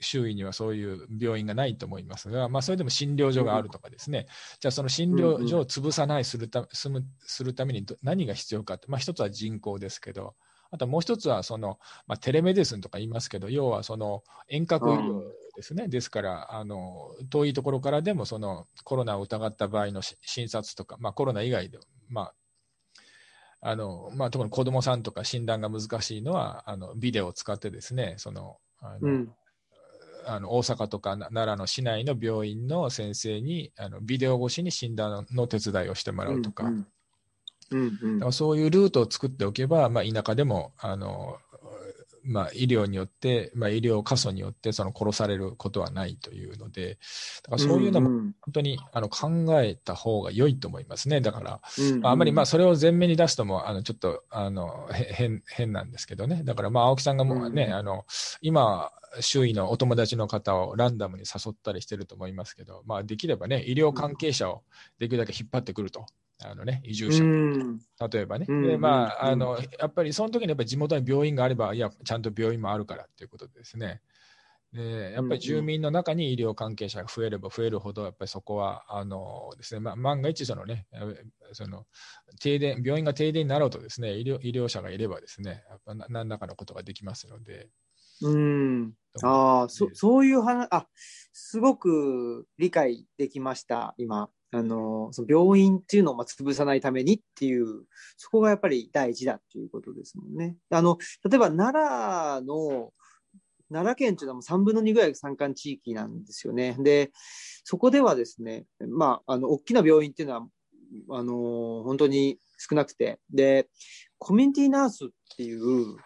[0.03, 4.26] 周囲にはそういう病院がないと思いますが、まあ、それでも診療所があるとかですね、
[4.61, 10.34] じゃあその診療所を潰さないするたすむするために何が必要かって、まあ、一つは人口ですけど、
[10.70, 15.22] あともう一つはその、まあ、テレメディスンとか言いますけど、要はその遠隔医療
[15.55, 22.34] ですね、ですからあの、遠いところからでもそのコロナを疑った場合の診察とか、まあ、コロナ以外でも、まあ
[23.64, 29.32] あのまあ、特に子どもさんとか診断が難しいのは、あのビデオを使ってですね、そのあの、うん
[30.27, 36.83] あの大阪とか奈良の市内の病院の先生にあのビデオ越しに診断の手伝いをしてもらうとか、うんうん。
[38.23, 41.39] うん、そういうルートを作っておけば、まあ、田舎でもあの、
[42.25, 46.99] まあ、医療によって、まあ、医療過疎によってその殺されることはないというので、
[47.43, 51.20] だからそういうのも本当に、あの考えた方が良いと思いますね。
[51.20, 56.43] だから、うんうん、あまりまあそれを前面に出すともあのちょっとあの変変なんですけどね。
[56.45, 58.05] だからまあ青木さんがもうね、うん、あの
[58.41, 64.62] 今周囲のお友達の方をランダムに誘ったりしてると思いますけど、まあ、できればね、医療関係者を
[64.99, 66.07] できるだけ引っ張ってくると。
[66.45, 67.26] あのね、移住者、
[68.12, 74.03] 例えばね、でまあ、あのやっぱりその時にやっぱり地元に病院があれば、いや、ちゃんと病院もあるからっていうことですね。
[74.72, 80.86] でやっぱり住民の中に医療関係者が増えれば増えるほど、やっぱりそこはあのですね、まあ、万が一その、ね、
[81.53, 81.86] その
[82.40, 87.70] 停電、病院が停電になろうとですね医療、医療者がいればですね、やっぱ何らかのことができますので。
[88.22, 88.95] うん。
[89.22, 90.88] ああ、そそういう話、あ
[91.32, 94.30] すごく理解できました、今。
[94.55, 97.84] あのその病院っていうのをまあ潰さないためにっていう、
[98.16, 100.57] そこがやっぱり大事だっていうことですもんね。
[100.70, 100.98] あの
[101.28, 102.92] 例えば奈良の、
[103.70, 106.76] 奈良県っていうのはもう3分の2ぐらい山間地域なんですよね。
[106.78, 107.11] で、
[107.64, 110.46] そこではですね、まあ、あの大きな病院っていうのは、
[111.11, 113.68] あの本当に少なくて、で、
[114.18, 115.96] コミュニティナースっていう、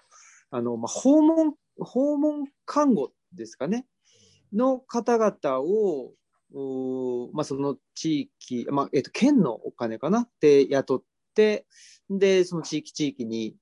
[0.50, 3.86] あのまあ、訪問訪問看護ですかね、
[4.52, 6.12] の方々を、
[7.32, 10.20] まあ、その地域、まあえっと、県のお金かな？
[10.20, 11.02] って雇っ
[11.34, 11.66] て、
[12.08, 13.56] で、その地域地域に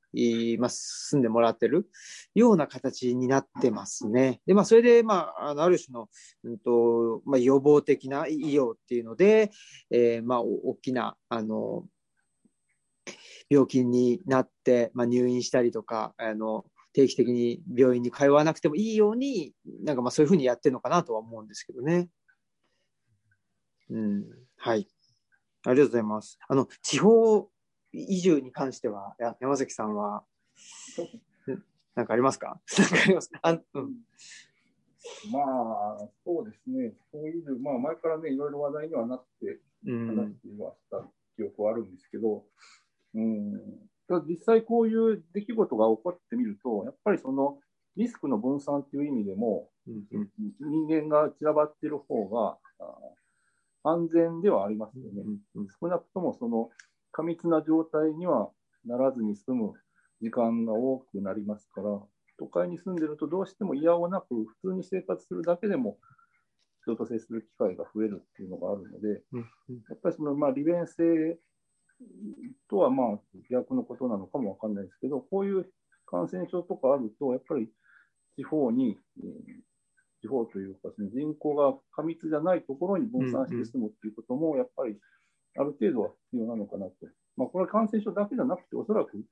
[0.59, 1.89] まあ、住んでもらってる
[2.35, 4.41] ような形になってますね。
[4.47, 6.09] で、まあ、それで、まあ、あのある種の、
[6.45, 9.51] うんとまあ、予防的な医療っていうので、
[9.91, 11.85] えー、まあ、大きな、あの、
[13.51, 22.09] 病気になって、まあ、入院したりとか、あの、定期的に病院に通わなくてもいいように、なんかまあそういうふうにやってるのかなとは思うんですけどね。
[23.91, 24.25] うん、
[24.57, 24.89] はい。
[25.67, 26.39] ありがとうございます。
[26.49, 27.49] あの、地方
[27.93, 30.25] 移住に関しては、や山崎さんは、
[31.95, 32.61] なんかありますか？
[32.79, 33.61] なんかありますあ、うん。
[35.31, 36.95] まあ、そうですね。
[37.13, 41.07] そういう、まあ、前からね、いろいろ話題にはなって、話してはした
[41.37, 42.47] 記憶はあるんですけど、
[43.15, 43.89] うん、
[44.27, 47.61] 実際こういう出来事が起こってみると、やっぱりその
[47.97, 50.05] リスクの分散っていう意味でも、うん
[50.59, 52.59] 人間が散らばっている方が
[53.85, 55.23] 安全ではありますよね。
[55.81, 56.71] 少なくともその
[57.13, 58.51] 過密な状態には
[58.85, 59.75] ならずに済む
[60.21, 62.01] 時間が多くなりますから、
[62.39, 65.99] 都会に住んでるとどうしても嫌をなく普通に生活するだけでも
[66.83, 69.23] 人と接する機会が増えるっていうのがあるので、
[69.91, 71.39] やっぱりそのまあ利便性
[72.69, 73.19] とはまあ
[73.51, 75.67] 逆のことなのかもわかんないですけど、こういう
[76.07, 77.69] 感染症とかあると、やっぱり
[78.37, 78.99] 地方に、
[80.25, 84.99] 地方というか、その人口が過密じゃないところに分散して済むっていうことも、やっぱり
[85.59, 86.93] ある程度は必要なのかなと。
[87.37, 89.23] まあ、これは感染症だけじゃなくて、おそらく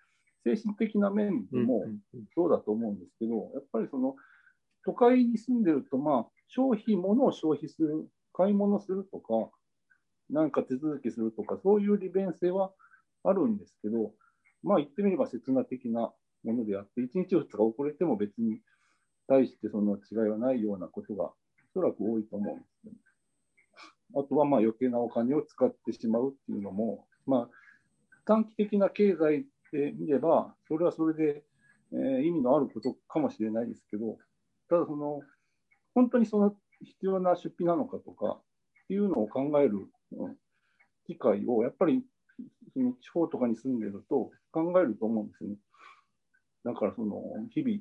[0.44, 1.86] 精神的な面でも
[2.34, 4.16] そうだと思うんですけど、やっぱりその
[4.84, 9.50] 都会に住んでると、まあ、消費、物を消費する、買い物するとか、
[10.28, 12.72] なんか手続きするとか、そういう利便性は
[13.24, 14.12] あるんですけど、
[14.62, 16.12] まあ言ってみれば刹那的な
[16.44, 18.60] ものであって、1日2日遅れても別に
[19.28, 21.34] 対してその違いはないようなことがお
[21.74, 22.92] そらく多いと思うんですね。
[24.14, 27.48] あとはまあ余計なお金を使ってしまうっていうのも、まあ、
[28.26, 31.42] 短期的な経済で見れば、それはそれで、
[31.92, 34.18] えー、意味のあることかもしれないですけど、
[34.68, 35.22] ただその、
[35.94, 38.38] 本当にその必要な出費なのかとか
[38.84, 39.88] っていうのを考える
[41.06, 42.02] 機会を、やっぱり
[42.74, 45.56] その地方とかに住んでると考えると思うんですよね。
[46.64, 47.78] だからその日々、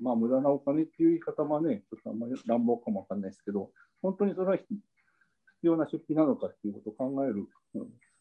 [0.00, 3.70] まあ無駄なお金っていう言い方はね、ちょっとあんまり乱暴かもわかんないですけど、
[4.02, 4.66] 本当にそれは必
[5.62, 7.48] 要な出費なのかっていうことを考える、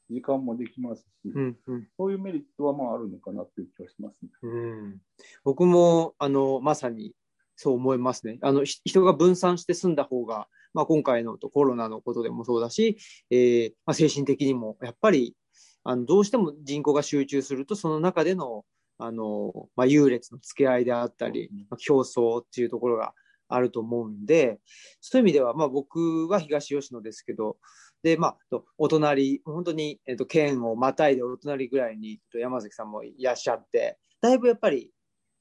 [0.09, 4.97] 時間もできますし、うんうん、そういうメリットはまああるのかなという気はします、ね、うん、
[5.43, 7.13] 僕もあのまさに
[7.55, 8.37] そう思いますね。
[8.41, 12.97] あの人が分散して済んだ方が、まあ、今回のコロナのことでもそうだし、
[13.31, 15.35] えーまあ、精神的にもやっぱり
[15.83, 18.65] あのどうしても人口が集中するとその中での
[18.97, 23.13] あの、まあ、優劣の付け合いであったり、まあ、競争っていうところが
[23.47, 24.59] あると思うんで
[25.01, 27.57] そういう意味では、まあ、僕は東吉野ですけど
[28.01, 34.91] で、まあ、お隣本当に、えっと、県をまたいでお隣ぐらいに山崎さんもいらっしゃってだいぶやっぱり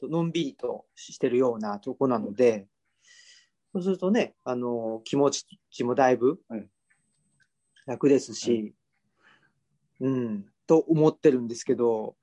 [0.03, 2.67] のんびりとしてるようなとこなので、
[3.73, 5.31] そうするとね、あの気持
[5.71, 6.41] ちもだいぶ
[7.87, 8.75] 楽ですし、
[10.01, 12.17] うん、と思ってるんですけど、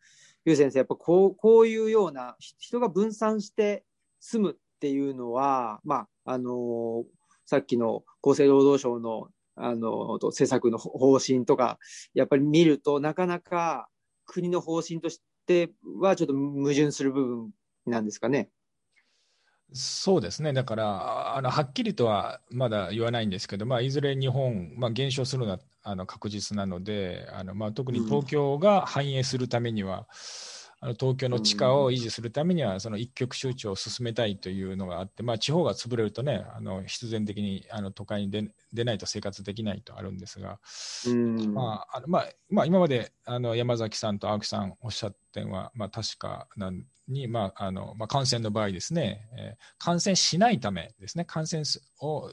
[0.45, 3.83] ゆう先生、やっぱこうこういうような人が分散して
[4.19, 7.03] 住むっていうのは、まああの
[7.45, 11.77] さっきの厚生労働省のあの政策の方針とか、
[12.13, 13.89] やっぱり見るとなかなか
[14.25, 17.49] 国の方針としてはちょっと矛盾する部分
[17.85, 18.49] なんですかね？
[19.73, 30.05] そうですね、だからあのはっきりとはまだ言わないんですけど、まあ、いずれ日本、まあ、減少するのはあの確実なので、あのまあ、特に東京が繁栄するためには、うん
[30.83, 40.59] あの東京の地価を維持するためには、その一極集中を進めたいというのがあって、まあ、地方が潰れるとね、あの必然的にあの都会に出出ないと生活できないとあるんですが、
[41.53, 51.63] まああのまあまあ、今まであの山崎さんと青木さんおっしゃったのは、まあ、確かなんに、まああのまあ、感染の場合ですね、えー、感染しないためですね、感染
[52.01, 52.31] を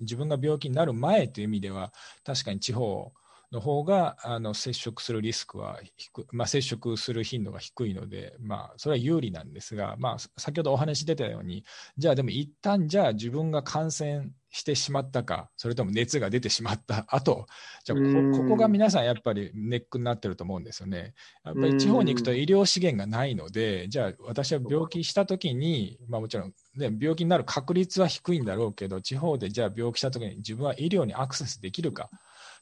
[0.00, 1.92] 自分が病気になる前という意味では、
[2.24, 3.12] 確かに地方
[3.50, 11.64] の方があの接触するリスクは低、まあ、接触する頻度が低いので、まあ、それは有利なんですが、まあ、先ほどお話出たように、
[11.96, 17.46] じゃあでも一旦じゃあ自分が感染してしまったか、それとも熱が出てしまった後、
[17.84, 21.14] じゃあここが皆さんやっぱりネックになってると思うんですよね。
[21.44, 32.10] やっぱり地方に行くと医療資源がないので、じゃあ私は病気した時に、まあもちろん、ね、病気になる確率は低いんだろうけど、地方でじゃあ病気した時に自分は医療にアクセスできるか。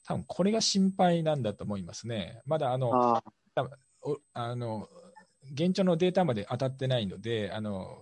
[0.07, 2.41] 多分これが心配なんだと思いますね。
[2.47, 3.23] まだあの、あ
[4.35, 4.89] あの
[5.53, 7.97] 現状のデータまで当たってないので、あの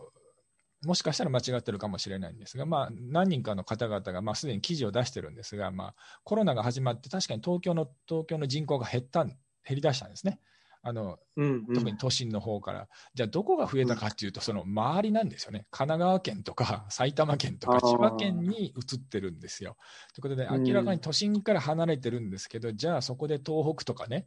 [0.85, 5.95] もしかしたら間違ってるかもしれないんですが、まあ、何人かの方々が、まあ、すでに記事を出してるんですが、まあ、
[6.25, 9.35] コロナが始まって、確かに東京の東京の人口が減った減
[9.71, 10.41] り出したんですね。
[10.87, 11.75] あのうんうん。
[11.75, 19.77] 特に都心の方から、じゃあどこが増えたかっていうと、その周りなんですよね、神奈川県とか埼玉県とか千葉県に移ってるんですよ。
[20.13, 20.63] ということで、うん。
[20.63, 24.27] 明らかに都心から離れてるんですけど、じゃあそこで東北とかね、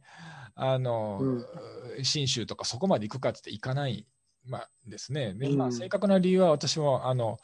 [0.56, 1.20] あの
[2.02, 4.06] 信州とかそこまで行くかって言って行かない。
[4.44, 5.34] まあですね。
[5.34, 7.38] でまあ、うん正確な理由は私もあの、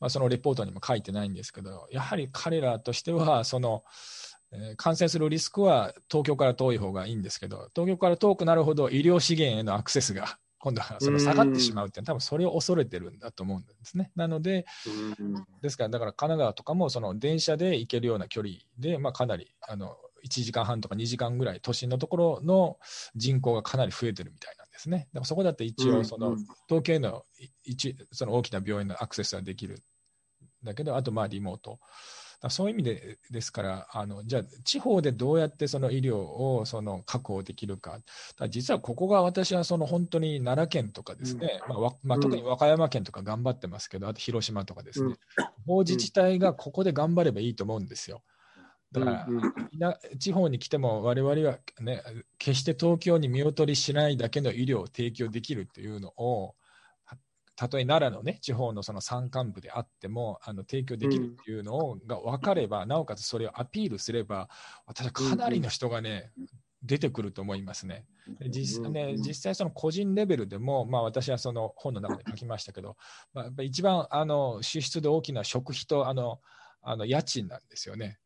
[0.00, 4.33] まあ、そのレポートにも書いてないんですけど、やはり彼らとしては、その、えー
[4.76, 14.10] 感染するリスクは東京から遠い方がいいんですけど、東京から遠くなるほど医療資源へのアクセスが 今度はその下がってしまうっていう多分それを恐れてるんだと思うんですね。
[14.16, 14.64] なので、
[15.18, 22.78] うんですから、だから神奈川とかもその電車で行けるような距離で、まあ、かなりあの1時間半とか2時間ぐらい、都心のところの
[23.14, 25.08] 人口がかなり増えてるみたいなんですね。
[25.12, 26.36] だからそこだって一応その、
[26.66, 27.24] 東京への
[28.12, 29.78] その大きな病院のアクセスはできるん
[30.64, 31.78] だけど、あとまあリモート。
[32.50, 38.04] そういう意味でですから、あのじゃあ、地方でどうやってその医療をその確保できるか、だか
[38.40, 48.22] ら実はここが私はその本当に奈良県とかですね、まあわまあ、特に和歌山県とか頑張ってますけど、あと広島とかですね、地方自治体がここで頑張ればいいと思うんですよ。
[48.92, 49.40] だから、うん
[50.18, 52.00] 地方に来ても我々は、ね、
[52.38, 56.52] 決して東京に見劣りしないだけの医療を提供できるっていうのをは
[57.56, 64.48] たとえ奈良の、ね、地方のその山間部であってもあの提供できるっていうのを、が分かればなおかつそれをアピールすれば
[64.86, 66.32] 私はかなりの人がね、
[66.82, 68.04] 出てくると思いますね。
[68.40, 72.96] で実ね実際、その個人レベルでも、まあ、私はその本の中で書きましたけど、
[73.32, 76.40] まあ、やっぱり一番あの支出で大きな食費とあの
[76.82, 78.18] あの家賃なんですよね。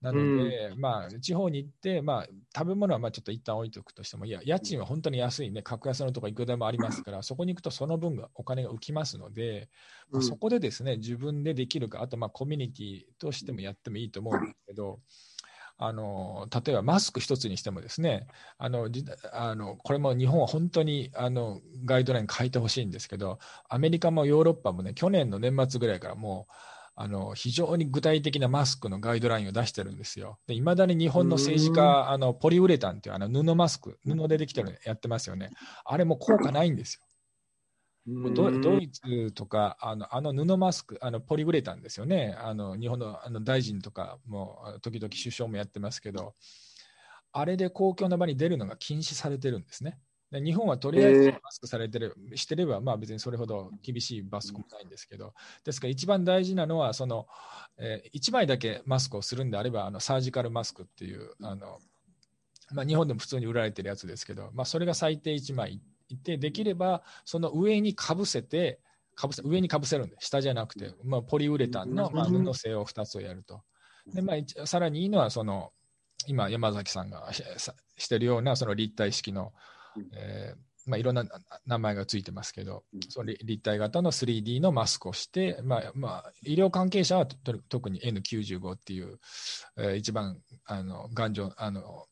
[0.00, 2.26] なので、まあ、地方に行って、まあ、
[2.56, 9.68] 食べ物はまあちょっと一旦置いておくとしても、いや、家賃は本当に安いね、格安のとこいくらでもありますから、 そこに行くとその分がお金が浮きますので、
[10.10, 15.00] まあそこでですね、自分でできるか、あとまあコミュニティとしてもやってもいいと思うんですけど、
[15.80, 18.26] あの例えばマスク一つにしてもですね
[18.58, 23.38] あのじあのこれも日本は本当にあのガイドライン変えてほしいんですけど
[23.68, 26.52] アメリカもヨーロッパもね去年の年末ぐらいからもう
[27.00, 30.40] あの非常に具体的なマスクのガイドラインを出してるんですよ。
[30.48, 35.50] いまだに日本の政治家、あのポリウレタンっていうあの布マスク、布でできてるのやってますよね。
[35.84, 37.08] あれも効果ないんですよ。
[38.60, 46.34] ドイツとかあのあの布マスクあのポリウレタンですよねあの日本のあの大臣とかも時々首相もやってますけど
[47.32, 49.98] あれで公共の場に出るのが禁止されてるんですね。
[50.30, 55.32] で日本はとりあえずマスクされてる、してれば、まあ、別にそれほど厳しい罰則もないんですけど、
[55.64, 57.26] ですから一番大事なのはその、
[57.78, 61.78] えー、1枚だけマスクをするんであればあのサージカルマスクっていうあの、
[62.72, 68.80] まあ、日本でも普通に売られてるやつですけど、まあ、それが最低1枚いてできればその上にかぶせて
[69.14, 73.62] かぶせ上にかぶせるんで下じゃなくて、まあ、ポリウレタンの、まあ、布製を2つをやると。
[74.14, 75.72] で、まあ、さらにいいのはその
[76.26, 77.30] 今山崎さんが
[77.96, 79.52] してるようなその立体式の、
[80.14, 81.24] えーまあ、いろんな
[81.66, 87.26] 名前がついてますけど、その立体型の 3D のマスクをして、まあまあ、医療関係者は
[87.68, 89.18] 特に N95 っていう、
[89.76, 92.06] えー、一番あの頑丈あの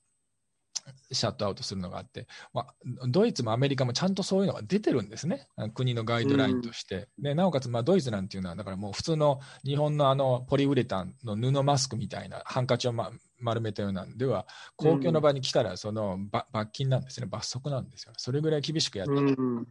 [1.13, 2.75] シャットアウトするのがあって、まあ、
[3.09, 7.09] ドイツもアメリカもちゃんとそういうのが出てるんですね、国のガイドラインとして。
[7.19, 18.13] うん、でなおかつ、まあ、ドイツなんていうのは、だからもう普通の日本のあのポリウレタンの布マスクみたいなハンカチを、ま、丸めたようなんでは、公共の場に来たらその、罰金なんですね、罰則なんですよ。
[18.17, 19.35] それぐらい厳しくやってる。
[19.39, 19.67] うん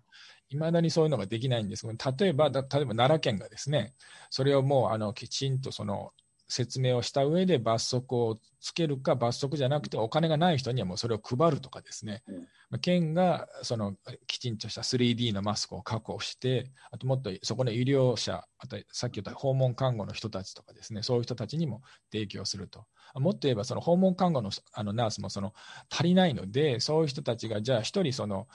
[0.49, 3.95] いまだにそういうのができないんです例えば、例えば奈良県がですね、
[4.29, 6.11] それをもうあのきちんとその
[6.47, 12.23] 説明をした上で罰則をつけるか、罰則じゃなくて、お金がない人にはもうそれを配るとかですね、
[12.71, 13.95] うん、県がその
[14.27, 21.81] きちんとした 3D のマスクを確保して、あともっとそこの医療者、あとさっき言った訪問看護の人たちとかですね、そういう人たちにも
[22.11, 22.85] 提供すると。
[23.15, 25.53] もっと言えば、その訪問看護のあのナースもその
[25.89, 28.47] 足りないので、そういう人たちが、じゃあ一人その、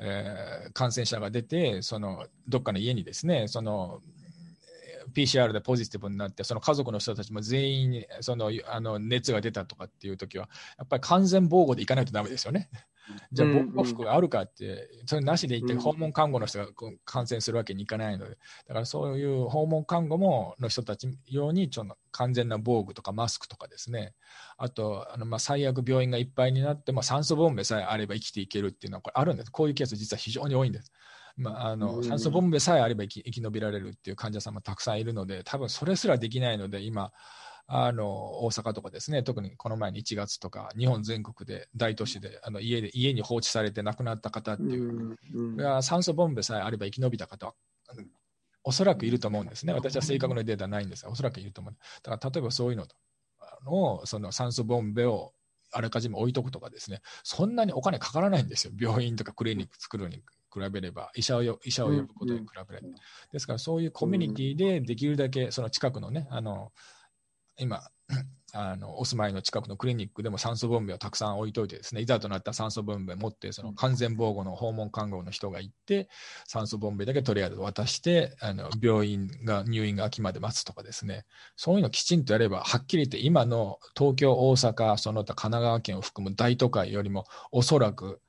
[0.00, 4.00] えー、感染者が出て、そのどっかの家にですね、その
[5.14, 10.48] PCR でポジティブになって、その家族の人たちも全員そのあの熱が出たとかっていうときは、
[10.78, 12.70] やっぱり完全防護でいかないとだめですよね。
[13.32, 16.66] じゃあ、防護服があるかって、それなしでいって、訪問看護の人が
[17.04, 24.14] 感染するわけにいかないので、だからそういう訪問看護もの人たち用にちょっと完全な防具とかマスクとかですね、
[24.56, 29.50] あと、あのまあ最悪病院がいっぱいになって、まあ、酸素ボンベさえあれば生きていけるっていうのはこれあるんです。
[29.50, 30.92] こういうケース実は非常に多いんです。
[31.38, 37.12] まあ、あの酸素ボンベさえあれば生き延びられるっていう患者さんもたくさんいるので、多分それすらできないので、今、
[37.68, 47.54] あの大阪とかですね、特にこの前に1月とか、日本全国で大都市であの家で家に放置されて亡くなった方っていう、うんうん、酸素ボンベさえあれば生き延びた方は、
[48.64, 49.74] おそらくいると思うんですね。
[49.74, 51.76] 私は正確なデータないんですが、おそらくいると思う。
[52.02, 52.86] だから例えばそういうの
[53.72, 55.32] を、その酸素ボンベを
[55.70, 60.22] あらかじめ置いとくとかですね、そんなにお金かからないんですよ、病院とかクリニック作るに
[60.58, 62.88] 比べれば、医者を医者を呼ぶことに比べれば。
[63.32, 66.72] ですから、そういうコミュニティでできるだけ、その近くのね、あの
[67.58, 67.82] 今、
[68.54, 76.08] あのお住まいの近くのクリニックでも酸素ボンベをたくさん置いといてですね、いざとなった酸素ボンベを持って、その完全防護の訪問看護の人が行って、
[76.46, 88.22] 酸素ボンベだけとりあえず渡して、あの病院が入院が秋まで待つとかですね、そういうのきちんとやれば、はっきり言って今の東京、大阪、その他神奈川県を含む大都会よりも、おそらく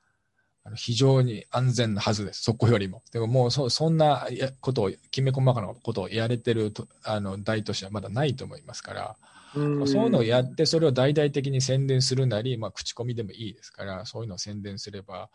[0.76, 3.02] 非常に安全なはずです、そこよりも。
[3.12, 4.28] でももうそそんな
[4.60, 9.16] ことを、きめ細かなことをやれてるあの大都市はまだないと思いますから、
[9.54, 15.30] うそういうのをやって、それを大々的に宣伝するなり、まあ、口コミでもいいですから、そういうのを宣伝すれば、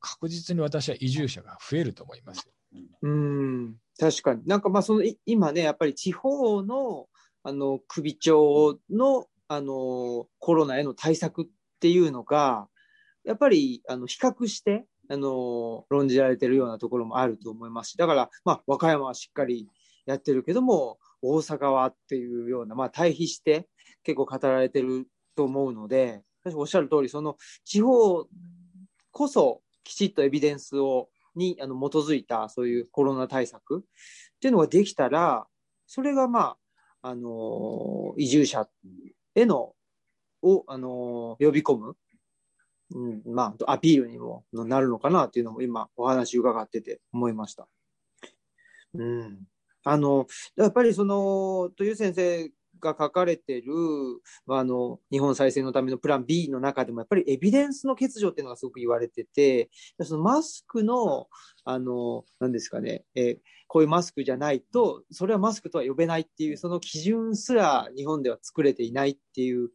[0.00, 2.48] 確実に私は移住者が増えると思います
[3.02, 3.74] うん。
[3.98, 7.06] 確かに、なんかまあその今ね、やっぱり地方の
[7.42, 11.46] あの首長のあのコロナへの対策っ
[11.80, 12.68] ていうのが、
[13.28, 19.68] やっぱりあの比較してあの論じられてるようなところもあると思いますし、だから、まあ、和歌山はしっかり
[20.06, 23.68] やってるけども、大阪はっていうような、まあ、対比して
[24.02, 25.06] 結構語られてる
[25.36, 26.22] と思うので、
[26.54, 28.26] おっしゃる通り、その地方
[29.10, 33.82] こそきちっとエビデンスをにあの基づいたそういうコロナ対策っ
[34.40, 35.46] ていうのができたら、
[35.86, 36.56] それがま
[37.02, 38.66] あ、あの移住者
[39.34, 39.74] への
[40.40, 41.96] を、あの呼び込む、
[42.94, 47.68] うん、まあ、アピールにもなるのかなっていうのも今お話伺ってて思いました。
[48.94, 49.38] うん。
[49.84, 50.26] あの、
[50.56, 53.72] やっぱりその、という先生が書かれてる、
[54.48, 59.70] あの、日本再生のためのプラン B の中でも、やっぱりエビデンスの欠如っていうのがすごく言われてて、
[60.02, 61.28] そのマスクの、
[61.64, 69.70] あの、何ですかね、えー、こういうマスクじゃないと、それはマスクとは呼べないっていう、その基準すら日本では作れていないっていう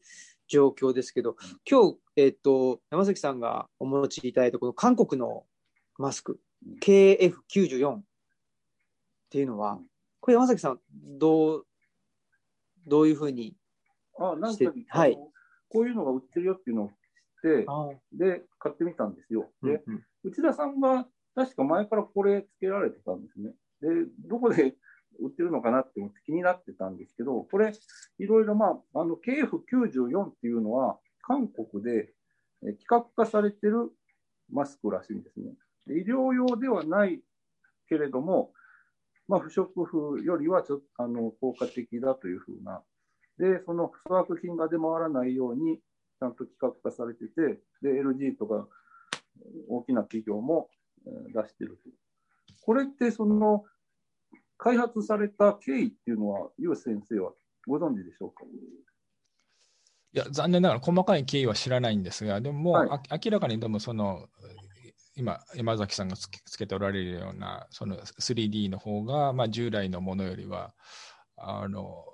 [0.47, 1.35] 状況ですけど、
[1.69, 5.45] 今日、えっ、ー、と、山崎さんがお持ちいただいたこの韓国の
[5.97, 6.39] マスク、
[6.81, 8.03] KF94 っ
[9.29, 9.79] ていうのは、
[10.19, 11.65] これ山崎さん、どう、
[12.85, 13.55] どういうふうに
[14.19, 15.17] あ、なんか、はい、
[15.69, 16.93] こういうのが売ってるよっていうのを知っ
[17.41, 17.65] て、
[18.13, 19.49] で、買ってみたんですよ。
[19.63, 23.51] で、うんうん、内田さんが確か前からこれつけられてたんですね。
[23.81, 23.87] で、
[24.27, 24.75] どこで
[25.19, 27.73] 売ってるのかなって気になってたんですけど、これ、
[28.19, 32.13] いろいろまあ、あの、KF94 っていうのは、韓国で
[32.61, 33.91] 規格化されてる
[34.51, 35.53] マスクらしいんですね。
[35.87, 37.21] 医療用ではない
[37.87, 38.51] けれども、
[39.27, 42.81] まあ、不織布よりはちょっとあの効果的だというふうな、
[43.37, 48.67] で、その粗悪品が出回らないように、ちゃんと規格化されてて、で、LG とか
[49.69, 50.69] 大きな企業も
[51.05, 51.89] 出してると。
[52.65, 53.65] これってその
[54.63, 57.31] 開発された経緯っていうのは、ユウ先生は
[57.67, 58.45] ご存知でしょうか？
[60.13, 64.27] いや残念ながら細かい経緯は知らないんですが、でももう、はい、明らかにでもその
[65.15, 70.73] 今、山崎さんがつけておられるようなその 3D の方が、まあ、従来のものよりは
[71.35, 72.05] あの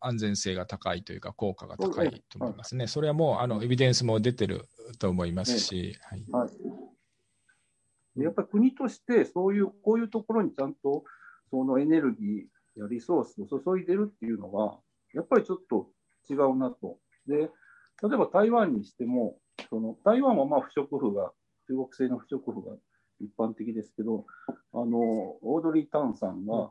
[0.00, 2.86] 安全性が高いというか、効果が高いと思いますね。
[2.86, 4.68] それはもうあのエビデンスも出てる
[5.00, 5.96] と思いますし。
[6.02, 11.02] はい、はい、やっぱり国としてそういうこういうところにちゃんと
[11.50, 14.78] そのエネルギーやリソースを注いでるっていうのが、
[15.14, 15.88] やっぱりちょっと
[16.30, 16.98] 違うなと。
[17.26, 19.38] で、例えば台湾にしても、
[19.70, 21.32] その台湾はまあ不織布が
[21.66, 22.76] 中国製の不織布が
[23.20, 24.24] 一般的ですけど、
[24.72, 24.98] あの
[25.42, 26.70] オードリー・タンさんが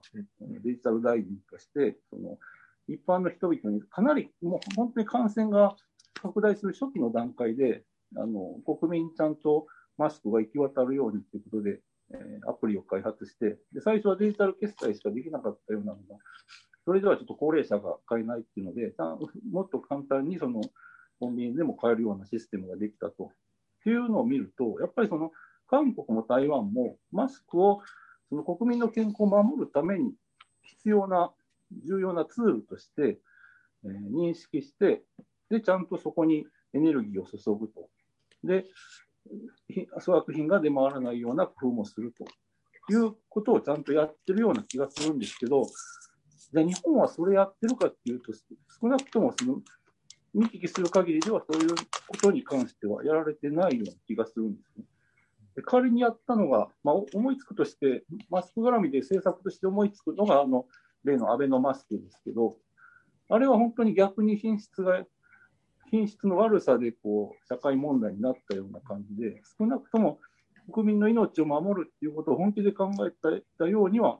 [0.63, 2.37] デジタル大臣として、その
[2.87, 5.75] 一般の人々にかなりもう本当に感染が
[6.21, 7.83] 拡大する初期の段階で、
[8.15, 9.67] あの国民ちゃんと
[9.97, 11.81] マスクが行き渡るようにということで、
[12.13, 16.17] えー、アプリを開発してで、最初はデジタル決済しかできなかったようなのが、
[16.85, 18.93] それではちょっと高齢者が買えないっていうので、
[19.51, 20.61] もっと簡単にその
[21.19, 23.31] コンビニでも買えるようなシステムができたと
[23.85, 25.31] いうのを見ると、やっぱりその
[25.67, 27.81] 韓国も台湾もマスクを
[28.29, 30.13] その国民の健康を守るために
[30.61, 31.31] 必要な
[31.85, 33.19] 重要なツールとして、
[33.83, 35.03] えー、認識して、
[35.49, 37.89] で、ちゃんとそこにエネルギーを注ぐと。
[38.43, 38.65] で、
[39.99, 42.25] 粗悪品が出回らないような工夫もすると
[42.93, 45.63] いうことをちゃんとやってるような気がするんですけど、
[46.53, 49.61] じゃあ日本はそれやってるかっていうと、少なくともその
[50.33, 54.85] 見聞きする限りではそういうことに関してはやられてないような気がするんですね。
[55.55, 60.65] で仮にやったのが、まあ、思いつくとして、マスク絡みで政策として思いつくのが、あの
[61.03, 62.57] 例のアベノマスクですけど、
[63.29, 65.03] あれは本当に逆に品質が、
[65.89, 70.19] 品質の悪さでこう社会問題になったような感じで、少なくとも
[70.71, 73.11] 国民の命を守るっていうことを本気で考え
[73.57, 74.19] たようには、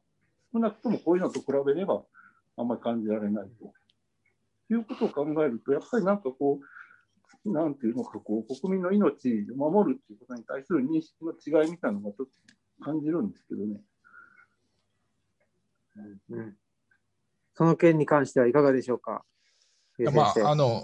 [0.54, 2.04] 少なくともこういうのと比べれば
[2.56, 3.74] あんまり感じられないと。
[4.70, 6.60] いうことを考えると、やっぱりなんかこ
[7.46, 13.80] う、なんていうのか、こう、国民の命を守るっていうことに対する認識の違いみたいなのがちょっと感じるんですけどね。
[16.30, 16.58] うん、
[17.54, 19.24] その件に関してはいかがでしょうか？
[20.14, 20.84] まあ、あの、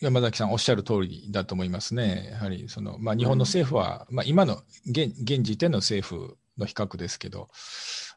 [0.00, 2.28] 山崎さんおっしゃる通りだと思いますね。
[2.32, 7.48] やはりその、まあ、日本の政府は、うん、まあ、今の現現時点の政府の比較ですけど、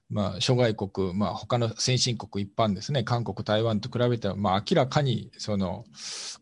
[0.09, 5.85] まあ、諸外国、まあ、他の先進国一般ですね、韓国、台湾と比べては、まあ、明らかにその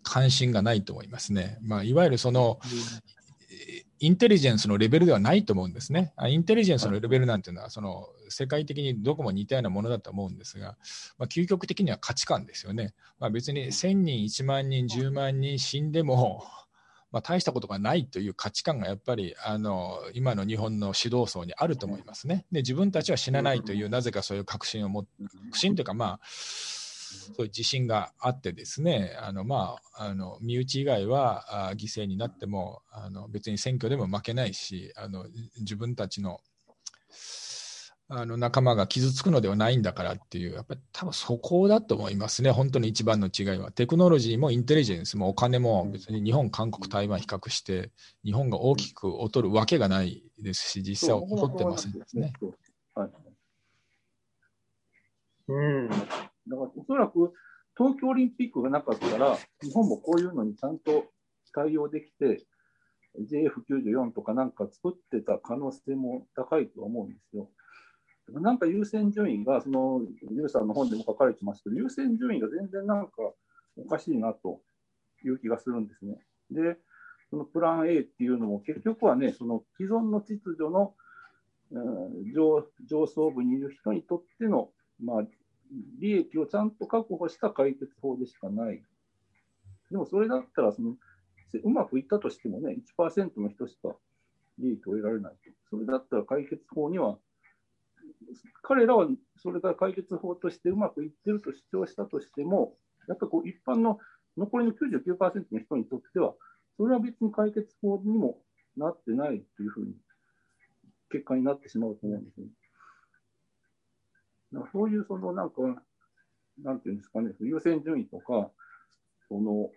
[0.03, 1.57] 関心がないと思いますね。
[1.61, 2.59] まあ、いわゆるその、
[3.99, 6.13] インテリジェンスのレベルではないと思うんですね。
[6.27, 10.77] インテリジェンスのレベルなんていうのは、その世界的にどこも似たようなものだと思うんですが、
[11.17, 12.93] まあ、究極的には価値観ですよね。
[13.19, 16.43] まあ、別に1000人、1万人、10万人死んでも、
[17.11, 22.45] まあ、大したことがないという価値観がやっぱりあの今の日本の指導層にあると思いますね。
[22.51, 25.09] で自分たちは死なないというなぜかそういう確信を持って
[25.45, 26.19] 確信というかまあ
[27.35, 35.25] そういう自信があってですねあのまああの身内以外はあ犠牲になってもあの別に選挙でも負けないしあの
[35.59, 36.39] 自分たちの
[38.11, 43.71] あの仲間が傷つくのではないんだからっていう、やっぱり多分そこだと思いますね、本当に一番の違いは。
[43.71, 47.91] テクノロジーもインテリジェンスもお金も別に日本、韓国、台湾比較して、
[48.25, 52.33] 日本が大きく劣るわけがないですし、実際劣ってませんですね。
[52.95, 53.09] はい、
[55.49, 55.89] うん、
[56.49, 57.33] だからおそらく
[57.77, 61.05] 東京オリンピックがなかったら、日本もこういうのにちゃんと
[61.53, 62.43] 対応できて、
[63.17, 67.49] JF94 とかなんか作ってた可能性も高いと思うんですよ。
[68.33, 73.11] なんか優先順位が、その、ユーさんの本でも書かれてますけど、優先順位が全然なんか
[73.77, 74.61] おかしいなと
[75.25, 76.17] いう気がするんですね。
[76.51, 76.77] で、
[77.29, 80.93] そのプラン A っていうのも結局はね、その既存の秩序の、
[81.71, 84.69] うん、上上層部にいる人にとっての、
[85.01, 85.23] まあ、
[85.99, 88.83] 利益をちゃんと確保した解決法でしかない。
[89.91, 90.95] でもそれだったらその、
[91.63, 93.95] うまくいったとしてもね、1%の人しか
[94.59, 95.51] 利益を得られないと。
[95.69, 97.17] それだったら解決法には
[98.61, 99.07] 彼らは
[99.37, 103.99] それが解決法としてうまくいってると主張したとしても、やっぱりこう一般の
[104.37, 106.35] 残りの99%の人にとっては、
[106.77, 108.41] それは別に解決法にも
[108.77, 109.93] なってないというふうに、
[111.11, 112.47] 結果になってしまうと思うんですね。
[114.71, 115.61] そういうそのなんか、
[116.63, 118.51] なんていうんですかね、優先順位とか、
[119.27, 119.69] その、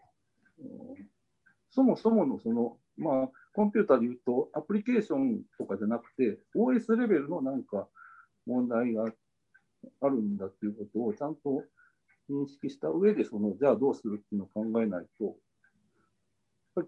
[1.71, 7.89] そもそものその、まあ、コンピューターで言うと、アプリケーションとかじゃなくて、OS レベルのなんか、
[8.47, 9.05] 問題が
[10.01, 11.65] あるんだということをちゃんと
[12.31, 15.37] 認識した上で、そのじゃあどうするっていうのを考えないと、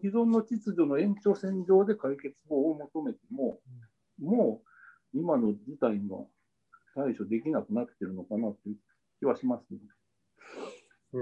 [0.01, 3.59] 既存の秩序の延長線上で解決法を求めても、
[4.21, 4.63] も
[5.15, 6.21] う今の事態には
[6.95, 8.77] 対処できなくなってるのかなという
[9.19, 9.79] 気はしますね。
[11.13, 11.21] う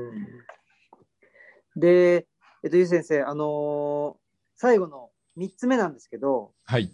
[1.78, 2.26] ん、で、
[2.62, 4.14] えっと、ゆう先生、あのー、
[4.56, 6.90] 最後の3つ目なんですけど、はい。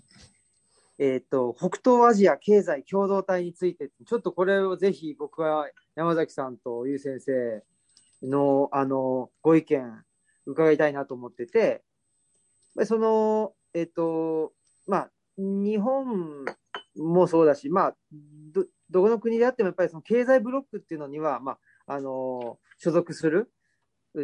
[0.99, 7.63] えっ、ー、と、北東アジア経済共同体について、ちょっとこれをぜひ僕は山崎さんとゆう先生
[8.27, 10.05] の、あの、ご意見
[10.47, 11.83] 伺いたいなと思ってて、
[12.85, 14.53] その、えっ、ー、と、
[14.87, 16.45] まあ、日本
[16.99, 17.97] もそうだし、まあ、
[18.53, 23.51] ど、どこの国であってもやっぱりその経済ブロックっていうのには、まあ、あの、所属する、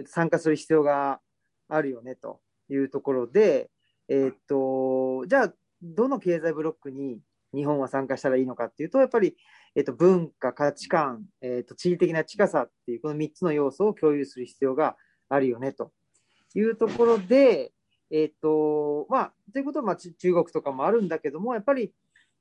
[0.07, 1.21] 参加する必要が
[1.69, 3.71] あるよねというところで、
[4.09, 7.21] えっ、と、じゃあ、どの経済ブロックに
[7.55, 9.37] 日本は参加したらいいのかっていうと、やっぱり、
[9.75, 14.97] えっと、文化、価値観、えっと、地理的な近さっていう、この3つの要素を共有する必要が
[15.29, 15.93] あるよね、と
[16.55, 17.73] いうところで、
[18.11, 21.93] えっと、まあ、ということは、まあ、中国とかもあるんだけども、やっぱり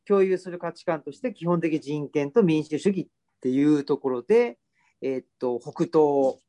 [0.08, 3.08] 共有する価値観として、基本的人権と民主主義っ
[3.42, 4.58] ていうところで、
[5.02, 6.40] えっと、北東、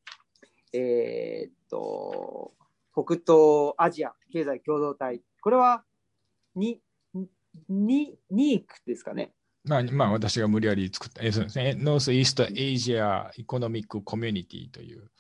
[0.72, 2.52] えっと、
[2.92, 5.84] 北東アジア経済共同体、これは
[6.55, 6.80] に、
[7.68, 9.32] に、ニークですかね。
[9.64, 15.11] まあ、まあ、私が無理やり作った、えそうですね、 Northeast Asia Economic Community という、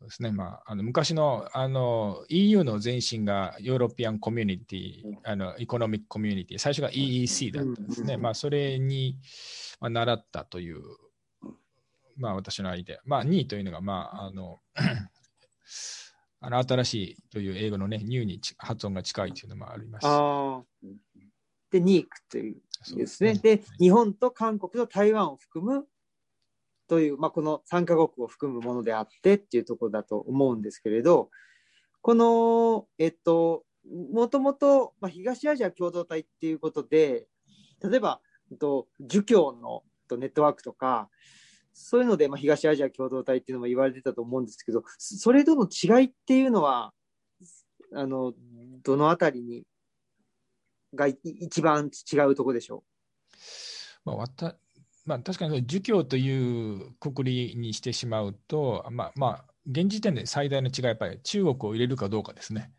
[0.00, 8.16] ですねまあ、あの昔のあの EU の前身が European Community、あの Economic Community、最初が EEC だったんですね。
[8.16, 9.16] まあ、それに、
[9.80, 10.82] まあ、習ったという、
[12.16, 13.00] まあ、私のアイデア。
[13.04, 14.60] まあ、ニーというのが、まあ、あの
[16.40, 20.06] あの新しいという英語のね、 new に発音が近いというのもあります。
[20.06, 20.62] あ
[21.72, 22.56] で、ニークという
[22.96, 23.34] ですね。
[23.34, 25.86] で、ね、日本と韓国と台湾を含む
[26.88, 31.30] という、まあ、この3カ国を含むものであってっていうところだと思うんですけれど、
[32.00, 33.64] この、えっと、
[34.12, 37.26] もともと、まあ、東アジア共同体っていうことで、
[37.82, 38.20] 例えば、
[38.50, 39.84] えっと、儒教の
[40.18, 41.08] ネットワークとか、
[41.72, 46.92] そういうので、まあ、東アジア共同体っていうのも言われてたと思うんですけど、それとの違いっていうのは
[47.94, 48.34] あの、
[48.82, 49.64] どのあたりに、
[50.94, 52.82] が一番違うとこでしょ
[54.04, 54.10] う？
[54.10, 54.16] まあ、
[55.08, 62.72] まあ、確かに儒教というくくりにしてしまうと、まあまあ、現時点で最大の違いはやっぱり中国を入れるかどうかですね。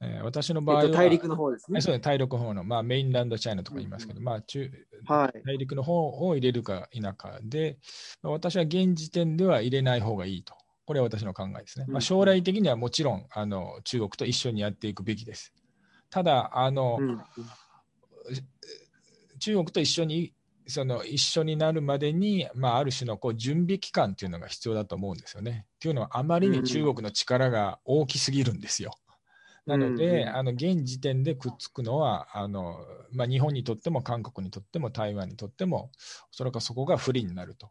[0.00, 1.82] えー私の場合は、うえっと、大陸の方ですねはい。
[1.82, 4.68] そうです大陸の方の、まあ、メインランドチャイナとか言いますけど、まあ中、
[5.06, 5.42] はい。
[5.46, 7.78] 大陸の方を入れるか否かで、
[8.20, 10.54] まあ私は現時点では入れない方がいいと。
[10.86, 11.84] これは私の考えですね。
[11.86, 15.54] まあ、うん将来的にはもちろんあの中国と一緒にやっていくべきです。
[16.10, 17.22] ただ、あの、うん
[19.38, 20.32] 中国と一緒に
[20.66, 25.66] その一緒になるまでに、まあ、ある種のこう準備期間っていうのが必要だと思うんですよね。
[25.80, 28.92] というのはあまりに中国の力が大きすぎるんですよ。
[29.66, 32.78] なので、あの現時点でくっつくのはあの、
[33.12, 35.90] まあ、日本にとっても韓国にとっても台湾にとっても
[36.30, 37.70] それかそこが不利になると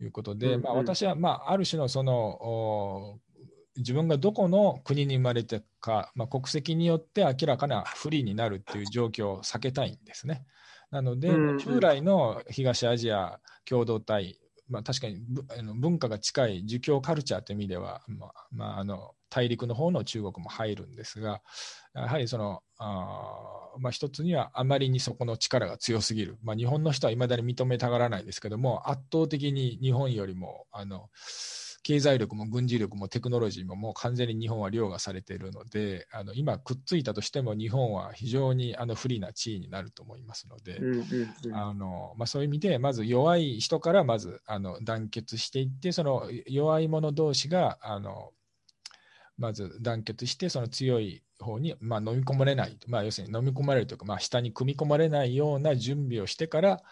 [0.00, 3.18] いうことで、まあ、私は、まあ、ある種のそのお
[3.76, 10.44] 自分がどこの国に生まれてか、まあ、国籍によって明らかな不利になるっていう状況を避けたいんですね。
[10.94, 11.48] なので、うん。
[11.50, 14.38] うん従来の東アジア共同体、
[14.68, 21.42] まあ、確かにぶあの文化が近い儒教カルチャーという意味では、まあまあ、あの大陸の方の中国も入るんですが、
[21.94, 31.08] やはりそのあー、まあ、一つにはあまりにそこの力が強すぎる、まあ、日本の人はいまだに認めたがらないですけども、圧倒的に日本よりもあの
[31.84, 40.80] 経済力も軍事力もテクノロジーももう完全に日本は凌駕されているので、あの今、くっついたとしても日本は非常にあの不利な地位になると思いますので。
[42.26, 48.32] そういう意味で、まず弱い人からまずあの団結していって、その弱い者同士があの
[49.36, 56.82] まず団結して、その強い方に、まあ、飲み込まれない、まあ、要するに飲み込まれるというか、まあ、下に組み込まれないような準備をしてから、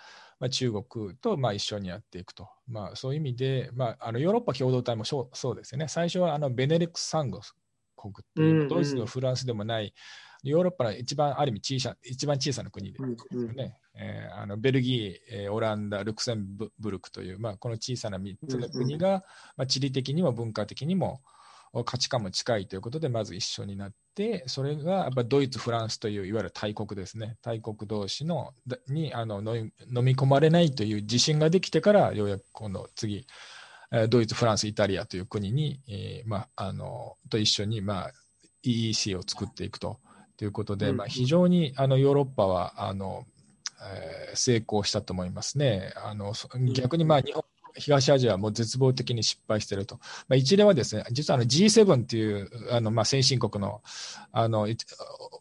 [0.42, 8.68] まあ、中国とまあ一緒にやっていくと、まあ、そういう意味で、まあ、あのヨーロッパ共同体もそうですよね、最初はあのベネルクス三国っていう、うんうん。
[8.68, 9.94] ドイツとフランスでもない、
[10.42, 13.78] ヨーロッパの一番ある意味小さ一番小さな国でうんですよね。
[13.94, 19.22] えーあのベルギー、えーオランダ、ルクセンブルクという、まあ、この小さな3つの国が、
[19.56, 21.20] まあ、地理的にも文化的にも
[21.84, 29.70] 価値観も近いということで、まず一緒になって、それがやっぱドイツ、フランスといういわゆる大国ですね、大国同士のだにあの飲
[30.02, 33.26] み込まれないという自信ができてから、ようやくこの次、
[33.92, 38.12] えードイツ、フランス、イタリアという国に、えーまあ、あのと一緒に、まあ、
[38.64, 39.98] EEC を作っていくと。
[40.36, 43.24] ということで、うんまあ、非常にあのヨーロッパはあの、
[43.80, 45.92] えー成功したと思いますね。
[45.96, 47.44] あのそ逆にまあ日本、
[47.76, 49.96] 東アジアはもう絶望的に失敗していると。
[50.28, 53.82] まあ、一例はですね、実はあの G7 っていうあのまあ先進国の
[54.32, 54.76] あのい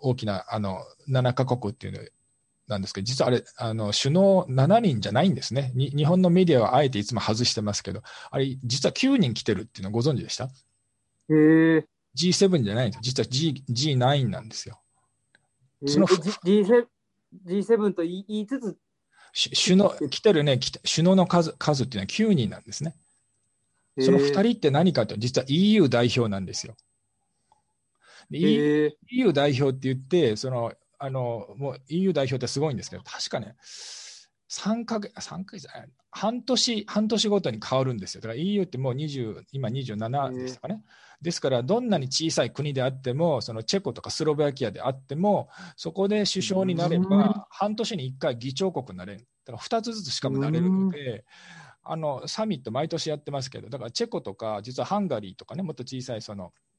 [0.01, 0.79] 大きなあの
[1.09, 1.99] 7カ国っていうの
[2.67, 5.71] なんですけど、実はあれ、あの首脳7人じゃないんですね。
[5.75, 10.45] に日本のメディアはあえていつも外してますけど、あれ、実は9人来てるっていうのご存知でした？
[10.45, 10.49] へ
[11.29, 11.86] え。
[12.15, 14.79] ?G7 じゃないんです実は G G9 なんですよ。
[15.86, 16.86] そのえ G- G7,
[17.45, 18.75] G7 と言いつつ、し
[19.34, 22.95] 首脳、来てるね、首脳の数数っていうのは9人なんですね。
[23.99, 26.75] その2人って何かと、実は EU 代表なんですよ。
[28.29, 33.55] で EU EU 代表って言って、その、あの、もう EU 代表ってすごいんですけど、確かね、
[34.49, 35.67] 3ヶ月、3ヶ月
[36.12, 38.22] 半年、半年ごとに変わるんですよ。
[38.22, 40.84] だから EU ってもう20、今27でしたかね。
[41.22, 49.28] ですから、どんなに小さい国であっても、そのチェコとかスロバキアであっても、そこで首相になれうんば、半年に1回議長国になれる。
[49.45, 51.24] だから2つずつしかもなれるので、
[51.84, 56.70] あのサミット毎年やってますけど、だからチェコとか、実はハンガリーとかね、もっと小さいそのえ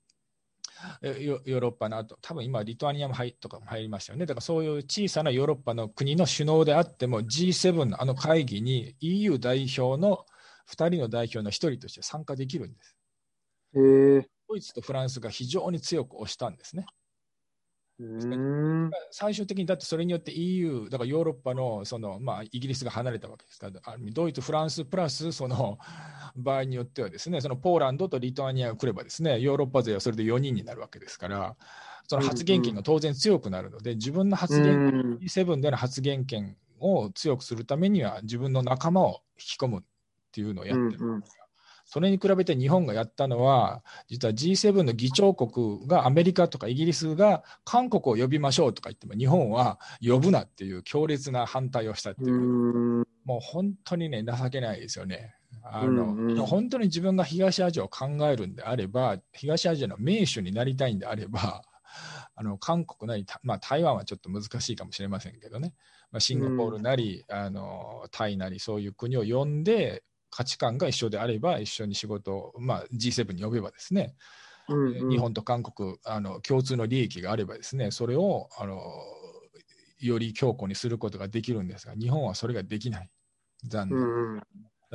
[1.02, 4.26] ヨヨーロッパの後、多分今、リトアニアも入とかも入りましたよね。
[4.26, 10.26] だからそういう小さなヨーロッパの国の首脳であっても、G7 のあの会議に EU 代表の
[10.70, 12.96] 2人の代表の1人として参加できるんです。
[14.48, 16.86] ドイツとフランスが非常に強く押したんですね。
[19.10, 23.70] 最終的にだってそれによって EU、だからヨーロッパのその、まあ、イギリスが離れたわけですか。
[23.70, 23.80] ら、
[24.12, 25.78] ドイツ、フランスプラスその
[26.36, 31.56] 場合によってはですね、そのポーランドとリトアニアが来ればですね、ヨーロッパ勢はそれで4人になるわけですから、
[32.08, 39.82] その発言権が当然強くなるので、自分の発う言、ん G7 での発言権を強くするためには、自分の仲間を引き込むっ
[40.32, 40.98] ていうのをやってる。
[41.00, 41.22] うんうん
[41.92, 53.06] それに比べて日本がやったのは、実は G7 の議長国がアメリカとかイギリスが韓国を呼びましょうとか言っても、日本は呼ぶなっていう強烈な反対をしたっていう、うん。
[53.26, 55.34] もう本当にね、情けないですよね。
[55.62, 56.36] あのうんうん。
[56.46, 61.62] 本当に自分が東アジアを考えるんであれば、東アジアの名手になりたいんであれば、
[62.34, 65.74] あの韓国なり、たまあ、台湾はちょっと難しいかもしれませんけどね、
[66.10, 70.02] まあ、シンガポールなり、あのタイなり、そういう国を呼んで、
[70.32, 74.16] 価値観が一緒であれば、一緒に仕事を、まあ、G7 に呼べばですね、
[74.68, 75.10] うんうん。
[75.10, 78.80] 日本と韓国あの共通の利益があればですねそれをあの
[79.98, 83.10] より強固にすることができるんですが日本はそれができない。
[83.64, 84.42] 残念、うんうん。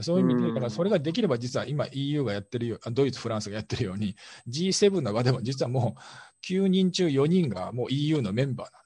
[0.01, 0.53] そういう意味で、うん。
[0.55, 4.15] だからそれができれば、実は今 EU がやってるよ、あドイツ、フランスがやってるように、
[4.47, 8.81] G7 の場でも実はもう9人中4人がもう EU のメンバーなん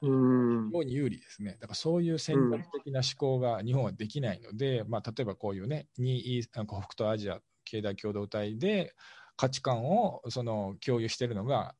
[0.00, 1.56] 非常に有利ですね。
[1.60, 8.94] だからそういう戦略的な思考が日本はできないので、まあ、例えばこういうね、2なんか北東アジア経済共同体で
[9.36, 11.74] 価値観をその共有しているのが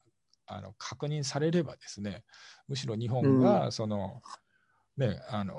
[0.47, 2.25] あの確認されればですね、
[2.67, 4.23] むしろ日本がその、
[4.97, 5.55] ね、あの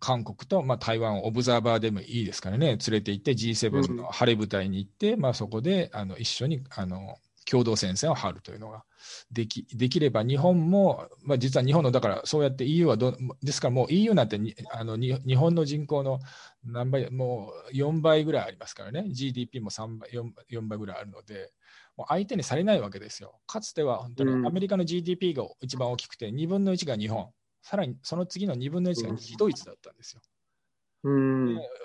[0.00, 7.18] 韓国と、まあ、台湾をオブザーバーでもいいですからね、連れて行って G7 の晴れ舞台に行って、まあ、そこであの一緒にあの
[7.50, 8.84] 共同戦線を張るというのが
[9.30, 16.20] できできれば、日本も、まあ、実は日本の、だからそうやって EU はど、ですからもう EU なんてにあのに日本の人口の
[16.64, 21.52] 何倍、もう4倍ぐらいありますからね、GDP も3倍 4, 4倍ぐらいあるので、
[21.96, 23.40] もう相手にされないわけですよ。
[23.46, 27.28] かつては本当うんにアメリカの GDP が一番大きくて、2分の1が日本、
[27.62, 30.20] さらにその次の2分の1が西ドイツだったんですよ。
[30.24, 30.33] うん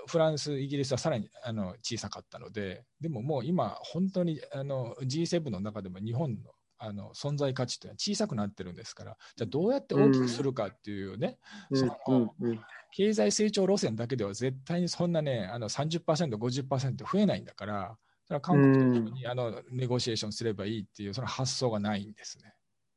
[0.07, 6.51] フランス、イギリスはさらにあの小さかったので、でももう今、本当にあの G7 の中でも日本の
[6.81, 11.37] あの存在価値っていうのは小さくなってるんですから、じゃあどうやって大きくするかっていうね、
[11.73, 12.49] そのうん。
[12.49, 12.59] うん。
[12.91, 22.53] 経済成長路線だけでは絶対にそんなね、あの30%、50%増えないんだから、それは韓国と一緒にあのネゴシエーションすればいいっていう、その発想がないんですね。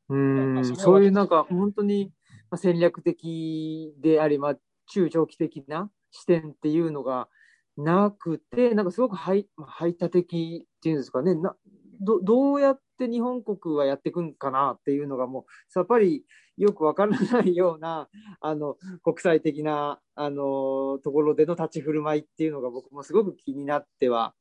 [0.07, 0.55] うん。
[0.55, 2.13] まあそそういうなんか本当に
[2.49, 4.55] まあ戦略的であり、まあ、
[4.87, 7.27] 中長期的な視点っていうのが
[7.75, 11.35] なくて、なんかすごく排排他的っていうんですかね。
[11.35, 11.55] な
[11.99, 16.23] ど、どうやって日本国はやっていくんかなっていうのがもうさっぱり
[16.57, 18.07] よくわからないような
[18.41, 24.33] あの国際的なあのところでの立ち振る舞いっていうのが僕もすごく気になっては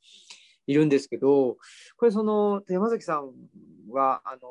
[0.66, 1.56] いるんですけど、
[1.96, 3.32] これその山崎さん
[3.90, 4.48] はあの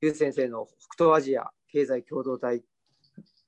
[0.00, 2.62] ゆう先生の北東アジア経済共同体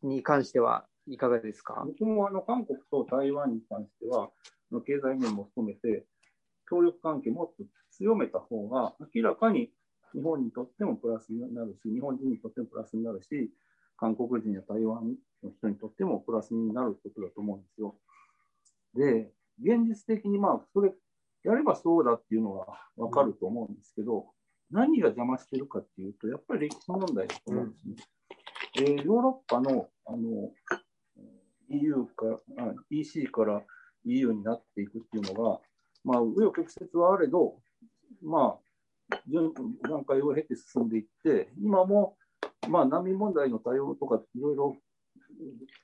[0.02, 1.84] に関してはいかがですか？
[1.86, 4.30] 僕もあの韓国と台湾に関しては、
[4.86, 6.06] 経済面も含めて、
[6.68, 9.70] 協力関係もっと強めた方が、明らかに
[10.14, 13.52] 日本にとってもプラスになるし、日本人にとってもプラスになるし、
[13.96, 17.96] 韓国人や台湾の人にとってもプラスになることだと思うんですよ。
[18.94, 20.92] で、現実的にまあ、それ、
[21.44, 24.26] やればそうだっていうのはわかると思うんですけど、
[24.70, 27.94] 何が邪魔してるかっていうと、やっぱり歴史問題だと思うんですね。
[28.76, 30.50] えーヨーロッパのあの
[31.68, 33.62] EU から EC から
[34.04, 35.60] EU になっていくっていうのが、
[36.04, 37.56] まあ、紆余曲折はあれど、
[38.22, 38.58] ま
[39.10, 39.52] あ、順
[39.88, 42.16] 段階を経て進んでいって、今も、
[42.68, 44.76] まあ、難民問題の対応とかいろいろ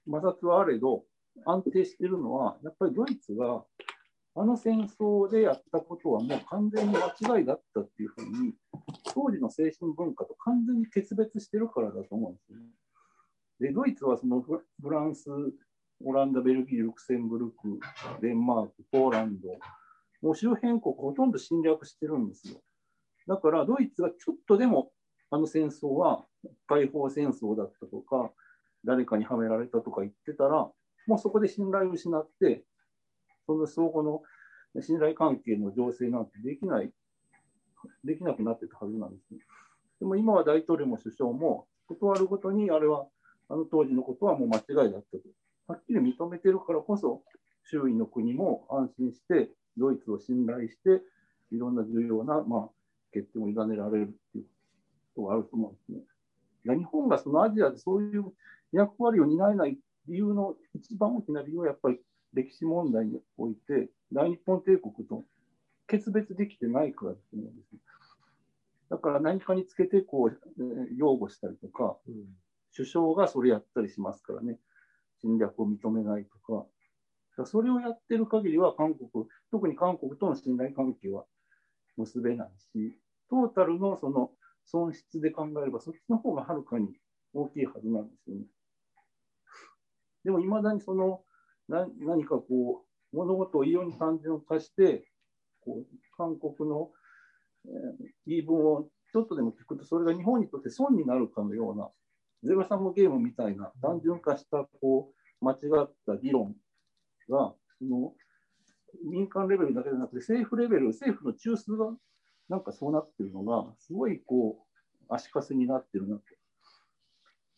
[0.06, 1.04] 摩擦はあれど、
[1.46, 3.64] 安定しているのは、やっぱりドイツが
[4.34, 8.54] あの戦争でやったことはもう完全に間違いだったっていうふうに、
[9.12, 12.64] 当時の精神文化と完全に決別してるからだと思うんですよね。
[13.60, 15.28] で、ドイツはそのフランス、
[16.04, 17.78] オランダ、ベルギー、ルクセンブルク、
[18.22, 19.48] デンマーク、ポーランド、
[20.22, 22.60] もう周辺国ほとんど侵略してるんですよ。
[23.26, 24.90] だからドイツがちょっとでも
[25.30, 26.24] あの戦争は
[26.66, 28.32] 解放戦争だったとか、
[28.84, 30.70] 誰かにはめられたとか言ってたら、
[31.06, 32.64] もうそこで信頼を失って、
[33.46, 34.22] その相互の
[34.80, 36.92] 信頼関係の情勢なんてできない、
[38.04, 39.40] できなくなってたはずなんですね。
[40.00, 43.06] でも今は大統領も首相も、断るごとにあれは、
[43.48, 45.22] あの当時のことはもう間違いだったと。
[45.70, 47.22] はっきり認めてるからこそ、
[47.64, 51.02] 周囲の国も安心して、ドイツを信頼して、
[51.52, 52.70] いろんな重要な、まあ、
[53.12, 54.44] 決定を委ねられるっていう
[55.14, 55.98] ことがあると思うんですね。
[56.66, 58.24] いや日本がそのアジアでそういう
[58.72, 62.00] 役割を担えない理由の一番大きな理由はやっぱり
[62.34, 65.24] 歴史問題において大日本帝国と
[65.86, 67.78] 決別できてないからだと思うんですね。
[68.90, 71.96] だから何かにつけてこう、えー擁護したりとか、
[72.76, 74.58] 首相がそれやったりしますからね、
[75.22, 76.66] 侵略を認めないとか、
[77.36, 81.24] かそれをやってる限りは韓国、特に韓国との信頼関係は
[81.96, 82.96] 結べないし、
[83.28, 84.30] トータルのその
[84.64, 86.88] 損失で考えれば、そっちの方がはるかに
[87.32, 88.44] 大きいはずなんですよね。
[90.24, 91.24] でも、いまだにその
[91.68, 95.04] 何かこう、物事を異様に単純化して、
[95.60, 95.86] こう
[96.16, 96.90] 韓国の、
[97.66, 101.90] えー言い分をちょっとでも聞くと、それが日本にとって損になるかのような、
[102.42, 106.54] ゼロサムゲームみたいな単純化したこう間違った議論
[107.28, 108.12] が、その
[109.04, 111.96] 民間レベルだけじゃなくて、政府レベル、政府の中枢が
[112.48, 114.58] なんかそうなってるのが、すごいこ
[115.08, 116.22] う足かせになってるなと。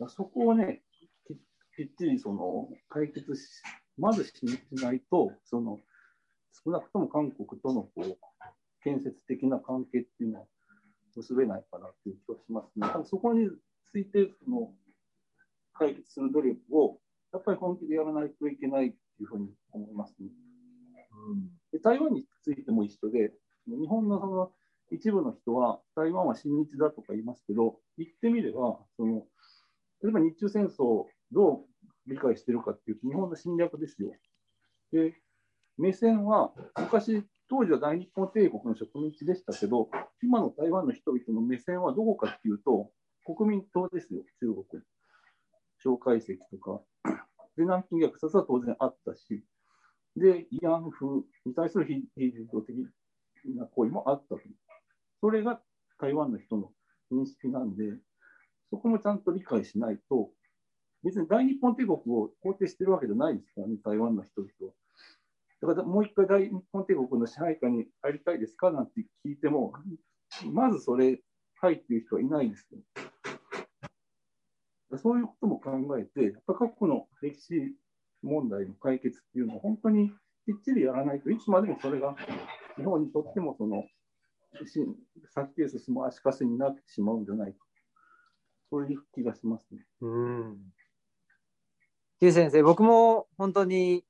[0.00, 0.82] だそこをね、
[1.26, 1.36] き
[1.76, 3.62] きっちりその解決し、
[3.98, 4.32] まずし
[4.72, 5.80] ないと、その
[6.64, 8.18] 少なくとも韓国とのこう
[8.82, 10.46] 建設的な関係っていうのは
[11.14, 13.04] 結べないかなっていう気はしますね。
[13.04, 13.48] そこに
[13.92, 14.72] ついてその
[15.74, 16.98] 解決する努力を
[17.32, 20.28] やっぱり本気でやらないといけないっていうふうに思いますね。
[21.28, 23.32] うん、で台湾についても一緒で、
[23.66, 24.50] 日本のその
[24.90, 29.26] 一部の人は台湾は親日だとか言いますけど、言ってみれば、その
[30.02, 31.66] 例えば日中戦争をどう
[32.06, 34.12] 理解しているかっていうと、日本の侵略ですよ。
[34.92, 35.14] で、
[35.78, 39.88] 目線は昔、当時は大日本帝国の植民地でしたけど、
[40.22, 42.90] 今の台湾の人々の目線はどこかっていうと、
[43.24, 44.82] 国民党ですよ、中国。
[45.78, 46.82] 蒋介石とか。
[47.56, 49.44] で、南京虐殺は当然あったし、
[50.16, 52.74] で、慰安婦に対する非人道的
[53.56, 54.40] な行為もあったと。
[55.20, 55.60] それが
[55.98, 56.70] 台湾の人の
[57.12, 57.84] 認識なんで、
[58.70, 60.30] そこもちゃんと理解しないと、
[61.04, 64.72] 別に大日本帝国を肯定してるわけじゃないですからね、台湾の人々は。
[65.60, 69.72] だからもう一回大日本帝国の支配下に入りたいですかなんて聞いても、
[70.52, 71.20] まずそれ、
[71.60, 72.80] はいっていう人はいないですよ。
[74.98, 77.74] そういうことも考えて、やっぱ過去の歴史
[78.22, 80.10] 問題の解決っていうのを本当に
[80.44, 82.14] きっちりやらないといつまでもそれが
[82.76, 83.84] 日本にとってもその
[85.34, 87.58] 先へ進む足かせになってしまうんじゃないか。
[88.70, 89.84] そういう気がしますね。
[90.00, 90.58] うん。
[92.20, 94.04] 先生、僕も本当に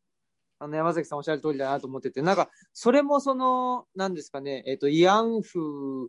[0.59, 6.09] あの山崎さんおっしゃる通りだなと思ってて、なんかそれもその、なんですかね、えっ、ー、と、慰安婦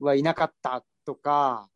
[0.00, 1.68] はいなかったとか、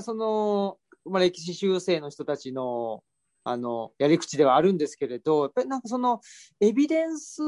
[0.00, 0.78] その、
[1.10, 3.02] まあ、歴史修正の人たちの
[3.44, 6.20] あのやり口ではあるんですけれど、やっぱりなんかその
[6.60, 7.40] エビデンス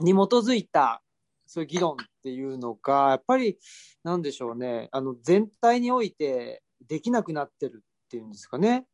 [0.00, 1.02] に基づいた
[1.46, 3.58] そういう議論っていうのが、やっぱり
[4.02, 8.86] なんでしょうね、あの全体においてできなくなってるっていうんですかね。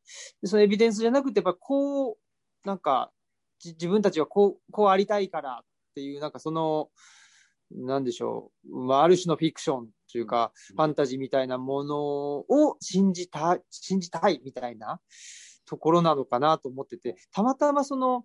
[0.43, 2.17] でそのエビデンスじゃなくて、やっぱこう、
[2.65, 3.11] なんか
[3.65, 6.91] 自分たちはこうこうありたいからっていう、なんかその、
[7.73, 15.01] なんでしょう、まあ、ある種のフィクションというか、ファンタジーみたいなものを信じた信じたいみたいな
[15.67, 18.25] ところなのかなと思ってて、たまたまその、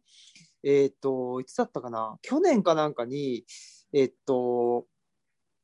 [0.63, 3.45] えっ、ー、と、いつだったかな、去年かなんかに、
[3.93, 4.87] えっ、ー、と、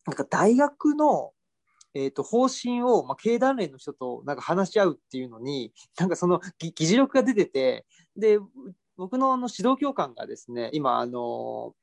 [0.05, 1.31] なんか大学の、
[1.93, 7.85] えっ、ー、と、方針を、まあ、経団連の人となんか話し合うっていうのに、なんかその議事録が出てて、
[8.15, 8.39] で、
[8.95, 11.73] 僕のあの指導教官がですね、今、あの、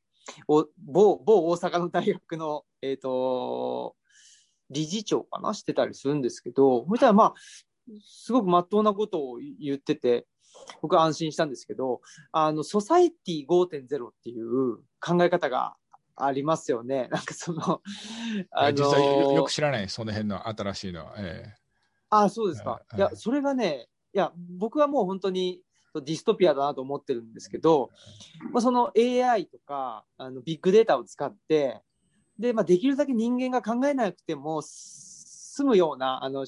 [0.46, 3.96] お某某大阪の大学の、えっ、と、
[4.70, 5.54] 理事長かな？
[5.54, 7.34] してたりするんですけど、そしたらまあ、
[8.04, 10.26] すごくまっとうなことを言ってて、
[10.82, 12.00] 僕は安心したんですけど、
[12.32, 15.76] あの、ソサイティ5.0っていう考え方が
[16.16, 17.08] ありますよね。
[17.12, 17.80] なんかその、
[18.50, 21.14] あの実際よく知らない、その辺の新しいのは。
[21.18, 21.50] えー、
[22.10, 22.82] あそうですか。
[22.96, 25.62] いや、それがね、いや、僕はもう本当に
[26.00, 27.90] ディストピアだなと思ってるんですけど、
[28.52, 31.80] まあ、その AI とかあのビッグデータを使って、
[32.38, 36.46] で、まあ、できるだけ人間が考えなくても済むようなあの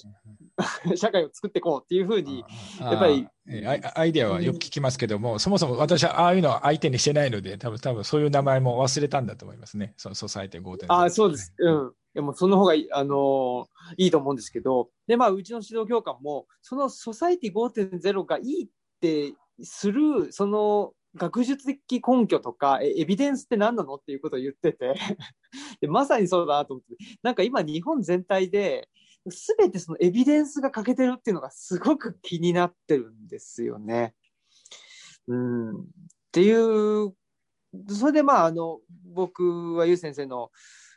[0.95, 2.45] 社会を作っていこうっていうふうに、
[2.79, 3.27] やっぱり
[3.95, 10.87] アイデアはよく聞きますけども、そもそも私はああいうのは相手にしてないので、多分多分そういう名前も忘れたんだと思いますね、そのソサイティ5.0。
[10.89, 11.53] あそうです。
[11.59, 11.93] うん。
[12.15, 13.67] でもその方がいい,、あのー、
[13.97, 18.69] いいと思うんですけど、で、まあ、うちの指導教官も、そのソサイティ5.0がいい
[19.01, 24.95] ってする、その学術的根拠とかエビデンスって何なのっていうことを言ってて。
[25.81, 28.89] でまさにそうだなと思ってなんか今日本全体で
[29.27, 34.15] 全てそのエビデンスが欠けてるっていうのがすごく気になってるんですよね。
[35.27, 35.85] うん、っ
[36.33, 37.15] ていう
[37.89, 40.51] それでまああの僕はゆう先生の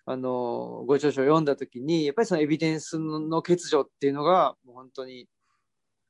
[0.05, 5.27] あのご著書を読んだ時にやっぱりそのエビデンスの欠如っていうのがもう本当に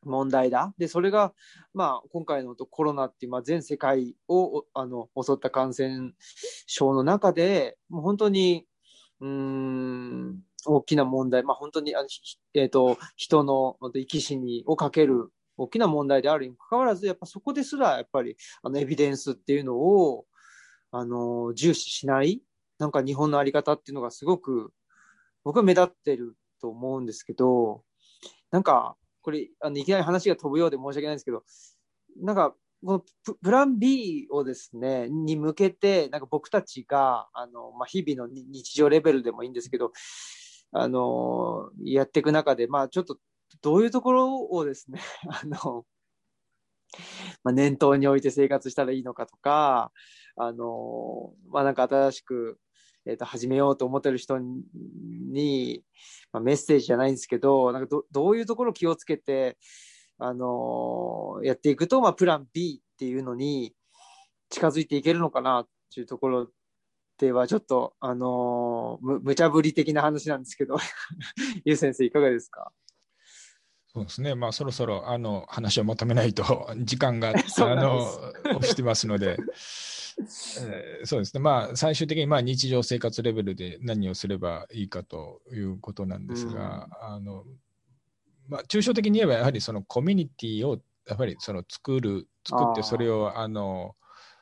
[0.06, 0.74] 問題だ。
[0.78, 1.34] で、それが、
[1.74, 6.14] まあ、今回のコロナっていう、まあ、全世界をあの襲った感染
[6.68, 8.66] 症の中で、もう本当に、
[9.22, 12.08] うん、大きな問題、まあ、本当にあの、
[12.54, 20.26] えーと、人の生き死にをかける大きな問題であるにもかかわらず、やっぱそこですら、やっぱりあのエビデンスっていうのを
[20.92, 22.42] あの重視しない、
[22.80, 24.72] なんか日本の在り方っていうのがすごく
[25.44, 27.84] 僕は目立ってると思うんですけど、
[28.52, 31.44] なんかこれあのいきなり話が飛ぶようで申し訳ないんですけど、
[32.22, 32.54] なんか
[32.86, 39.94] このプラン B をですね、に向けて、なんか僕たちが、あの、まあ、日々の日常レベルでもいいんですけど、
[40.74, 43.18] あの、やっていく中で、まあ、ちょっと、
[43.62, 45.86] どういうところをですね、 あの、
[47.44, 49.94] まあ、念頭に置いて生活したらいいのかとか、
[50.36, 52.60] あの、まあ、なんか新しく、
[53.06, 55.84] えっ、ー、と、始めようと思ってる人に、
[56.32, 59.58] まあ、メッセージじゃないんですけど、なんかどどういうところを気をつけて、
[60.18, 63.74] あのー、やっていくと、まあ、プラン B っていうのに
[64.50, 66.50] 近づいていけるのかなっていうところっ
[67.18, 70.78] ではちょっと、あのーむ無茶ぶり的な話なんですけど、
[71.64, 72.72] ゆう先生いかがですか？
[73.94, 77.30] そうですね、まあ、そろそろあの話をまとめないと、時間が
[77.62, 78.00] あの
[78.58, 79.38] 押してますので、
[80.20, 87.44] えーそうですね、まあ、最終的にまあ日常生活レベルで何をすればいいかということなんですが、あの
[88.48, 93.96] まあ、抽象的に言えば、やはりそのコミュニティをやっぱりその作る、作って、それをあの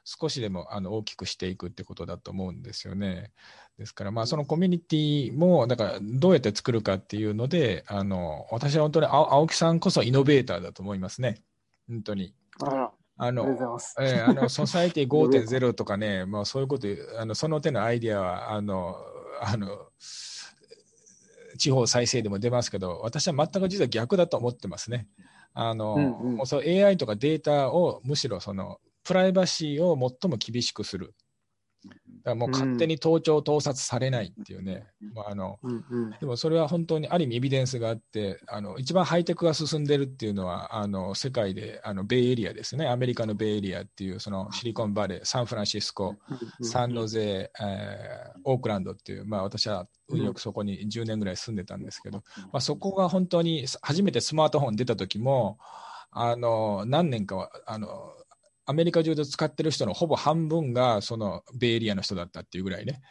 [0.03, 3.31] 少しでもあの大きくしていくってことだと思うんですよね。
[3.77, 11.41] ですから、まあ、そのコミュニティも、だから、どうやって作るかっていうので、あの私は本当に青青木さんこそイノベーターだと思いますね。
[11.87, 12.33] 本当に。
[12.61, 12.91] あら、
[13.23, 13.45] あの。
[13.99, 16.87] えーあのソサイティ5.0とかね、まあ、そういうこと、
[17.19, 18.97] あのその手のアイディアはあの
[19.39, 19.89] あの
[21.57, 25.07] 地方再生でも出ますけど、私は全く実は逆だと思ってますね。
[25.53, 31.13] あのうんうんもうそう AI とかデータをむしろそのプライバシーを最も厳しくする。
[32.23, 35.59] だもう勝手に盗聴、盗撮されないっていうね、まあ、あの
[36.19, 46.15] でもそれは本当にある意味エビデンスがあって、あの一番ハイテクが進んでるっていうのは、あの世界であのベイエリアですね、アメリカのベイエリアっていう、そのシリコンバレー、サンフランシスコ、
[46.59, 55.57] うんサンノゼ、えーオークランドっていう、まあ、私は運よくそこに10年ぐらい住んでたんですけど、まあ、そこが本当に初めてスマートフォン出た時も、
[56.11, 58.13] あの何年かはあの
[58.65, 63.01] アメリカ中で使ってる人のほぼ半分がそのベイエリアの人だったっていうぐらいね、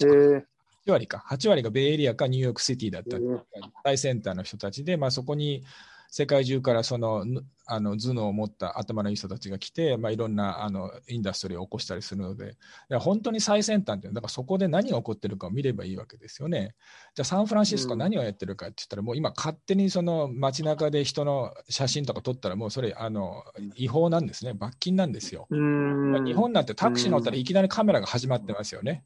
[0.00, 0.42] え 8,
[0.86, 1.06] ー割。
[1.06, 5.64] か、8割がベイエリアかニューヨークシティだったっていうえーの人たちで、まあ、そこに
[6.10, 12.54] 世界中からそのぬあの頭脳を持った頭のいい人たちが来て、まあ、いろんなあのインダストリーを起こしたりするので、い
[12.90, 16.76] や本当に最先端ってだからそこで何が起こってるかを見ればいいわけですよね。
[17.14, 23.42] じゃあ、サンフランシスコうん何をやってるかって言ったら、もう今、勝手にその街中で人の写真とか撮ったら、もうそれあの
[23.74, 25.48] 違法なんですね、罰金なんですよ。
[25.50, 29.04] 日本なんてタクシー乗ったらいきなりカメラが始まってますよね。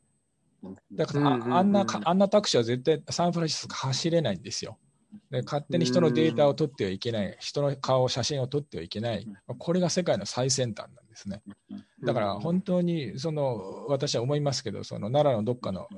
[0.93, 4.79] だからうんうんうんああんなかあんなタクシーは絶対サンフランシスコ走れないんですよ。
[5.31, 9.27] で勝手に人のデータを取ってはいけない、人の顔、写真を撮ってはいけない、
[9.59, 11.43] これが世界の最先端なんですね。
[12.03, 15.89] だから本当にその私は思いますけど、その奈良のどっかの,、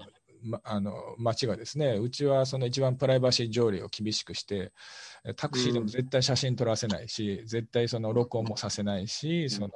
[0.42, 4.72] ま、あの町がですね、うちはその一番プライバシー条例を厳しくして、
[5.36, 9.70] タクシーでも絶対写真撮らせないし、絶対その録音もさせないし、その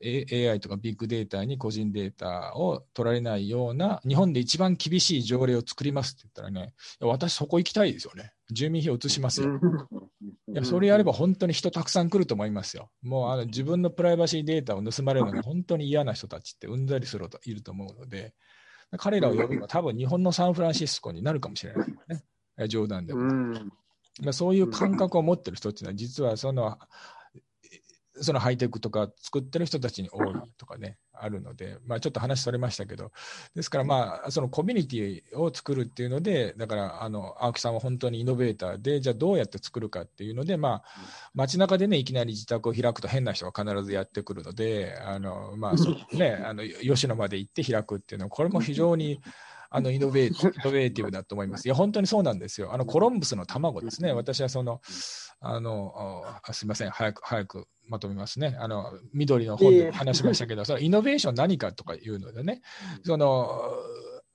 [0.00, 8.32] A- AI とかビッグデータに個人データを取られないような、日本で一番厳しい条例を作りますって言ったらね、私そこ行きたいですよね。
[8.50, 9.60] 住民票移しますよ。
[10.48, 12.90] いや、それやれば本当に人たくさん来ると思いますよ。
[13.02, 18.34] もうあの自分のプライバシーデータを盗まれるのが本当に嫌な人たちってうんざりするといると思うので、
[18.98, 22.24] 彼らを呼べば多分日本のサンフランシスコになるかもしれないね。
[22.58, 23.20] え冗談でも。
[23.20, 23.72] うん
[24.22, 26.78] まあ、そういう感覚を持ってる人っていうのは、実はその、
[28.20, 33.12] そのハイテクとか作ってる人たちに多いとかね、あるので、まあ、ちょっと話それましたけど、
[33.54, 40.84] ですから、まあ、そのコミュニティを作るっていうので、だから、あの青木さんは本当にイノベーターで、じゃあどうやって作るかっていうので、まあ、
[41.34, 49.20] 街中でね、いきなり自宅を開くと変な人が必ずやってくるので、あのまあそう ね、あの吉野まで行って開くっていうのは、これも非常に
[49.70, 51.66] あのイノベーティイノベーティブだと思います。
[51.66, 52.72] いや、本当にそうなんですよ。
[52.72, 54.12] あのコロンブスの卵ですね。
[54.12, 54.80] 私はその、
[55.40, 58.56] あの、あすみません、早く、早くまとめますね。
[58.58, 62.62] あの、緑の本で話しましたけど、そのイノベーション何かとかいうのでね、
[63.04, 63.72] その、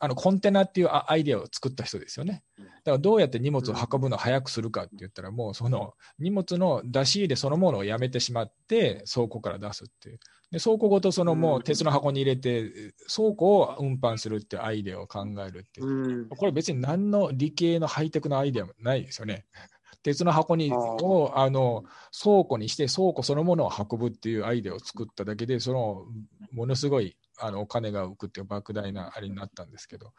[0.03, 2.43] あのコンテナっていうあアイデアを作った人ですよね。
[2.57, 10.19] だからどうやって荷物を運ぶのを早くするかって言ったら、もうその荷物の出し入れそのものをやめてしまって、倉庫から出すっていう。
[10.51, 15.87] で倉庫ごとそのもう鉄の箱に入れて、倉庫を運搬するっていうアイデアを考えるっていう。
[15.87, 19.45] うんこれ別に何の理系のハイテクのアイデアもないですよね。
[20.03, 21.83] 鉄の箱にをあの
[22.23, 26.05] 倉庫にして倉庫そのものを運ぶっていうアイデアを作っただけで、その
[26.51, 30.11] ものすごいあのお金が浮くっていう莫大なあれになったんですけど、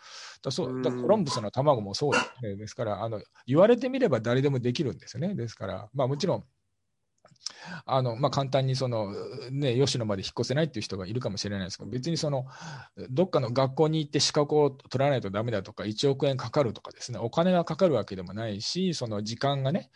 [0.43, 2.57] だそうだコロンブスの卵もそうですね。
[2.57, 5.35] ですからあの、言われてみれば誰でもできるんですよね。
[5.35, 6.45] ですから、まあ、もちろん、
[7.87, 9.13] あのまあ、簡単にその、
[9.51, 12.47] ね、吉野まで引っ越せないっていう人がいるかもしれないですけど、別にその
[13.11, 19.91] どっかの学校に行って資格を取らないとダメだとか、1億円かかるとかですね、お金がかかるわけでもないし、その時間がね、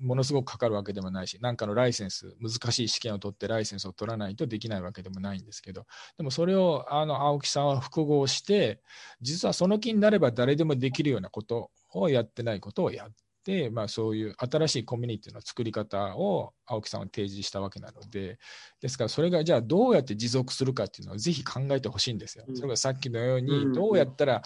[0.00, 5.86] ものすごくかかるわけでもないし、なんかのライセンス、難しい試験を取ってライセンスを取らないとできないわけでもないんですけど、
[6.18, 8.80] でもそれをあの青木さんは複合して、
[9.20, 13.25] 実はその気になれば誰でもできるようなことをやってないことをやって、
[13.72, 18.38] まあ、そういう新しいコミュニティの作り方を青木さんは提示したわけなので、
[18.80, 22.44] ですからそれがじゃあどうやって持続するかっていうのをぜひ考えてほしいんですよ。
[22.54, 24.42] それがさっきのよううんに、どうやったら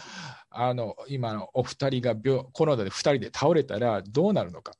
[0.51, 4.72] あの今のお二人が病コロナで2人で倒れたらどうなるのか。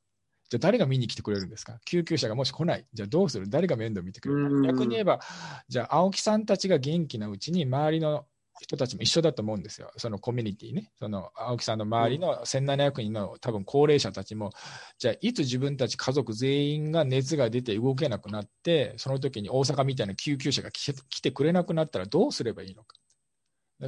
[0.49, 2.85] じゃあ誰が見に来てくれるんですか救急車がもし来ない。
[2.93, 3.49] じゃあどうする？
[3.49, 5.21] 誰が面倒見てくれるうんか逆に言えば、
[5.69, 8.25] じゃあ青木さんたちが元気なうちに周りの
[8.61, 14.51] 人たちも一緒だと思うんですよ、そのコミュニティね、その青木さんの周りの1700人の多分高齢者たちも、
[14.99, 22.97] じゃあ、いつ自分たち家族全員が熱が出て動けなくなって、その時に大阪みたいな救急車が来てくれなくなったらどうすればいいのか。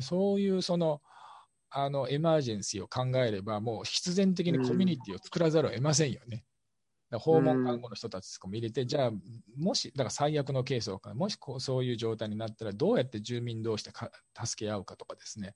[0.01, 1.01] そういうその
[1.69, 6.45] あのエマージェンシーを考えれば、もう必然的にコミュニティを作らざるを得ませんよね。
[7.19, 9.11] 訪問看護の人たちとかも入れて、じゃあ、
[9.57, 13.91] もし、だから最悪のケースを、もしこうそういう状態になったら、どうやって住民同士で
[14.45, 15.55] 助け合うかとかですね、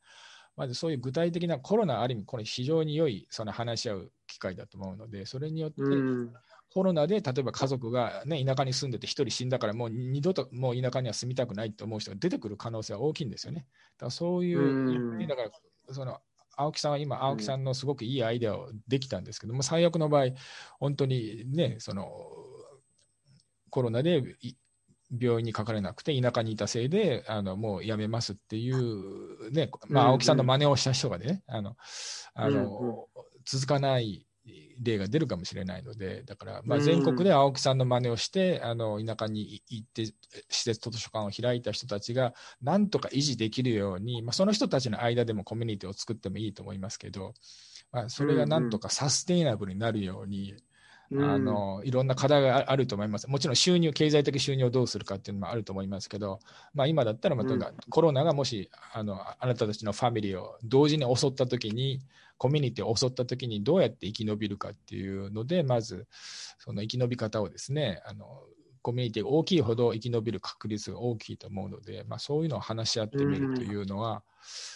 [0.55, 5.81] まずそういう具体的なコロナ、ある意味、これ非常に良いその話し合う機会だと思うので、それによって、
[6.69, 13.67] コロナで例えば家族が、ね、田舎に住んでて1人死んだからもう二度ともう田舎には住みたくないと思う人が出てくる可能性は大きいんですよね。
[13.97, 15.51] だからそういう、だから
[15.93, 16.19] その
[16.57, 20.25] 青木さんは今、青木さんのすごくいいアイデアをできたんですけども、最悪の場合、
[20.79, 22.11] 本当にね、その
[23.69, 24.23] コロナで
[25.17, 31.77] 病院にかかれなくて、田舎にいたせいで、あのもう辞めますっていう、ね、まあ、青木さんの真似をした人がね、あの
[32.33, 33.07] あの
[33.45, 34.26] 続かない
[34.79, 40.05] 例が出るかもしれないので、だから、まあ、全国で青木さんの真似をして、あの田舎に行って、
[40.49, 47.33] 施設図書館を開いた人たちが、なんとか維持できるように、まあ、その人たちの間でもコミュニティを作ってもいいと思いますけど、
[47.91, 50.55] まあ、それがなんとかサステイナブルになるように、
[51.13, 53.29] あのいろんな課題があると思います。
[53.29, 56.39] もちろん収入、経済的収入をどうするかっていうのもあると思いますけど、
[56.73, 62.01] まあ、今だったら、まあ、とにかくコロナがもしあのあなたたちのファミリーを同時に襲ったときに、
[62.37, 66.07] コミュニティを襲ったときにどうやって生き延びるかっていうので、まず
[66.59, 68.43] その生き延び方をですね、あの
[68.81, 74.23] コミュニティが大きいほど生き延びる確率が大きいと思うので、まあ、そういうのを話し合ってみるというのは、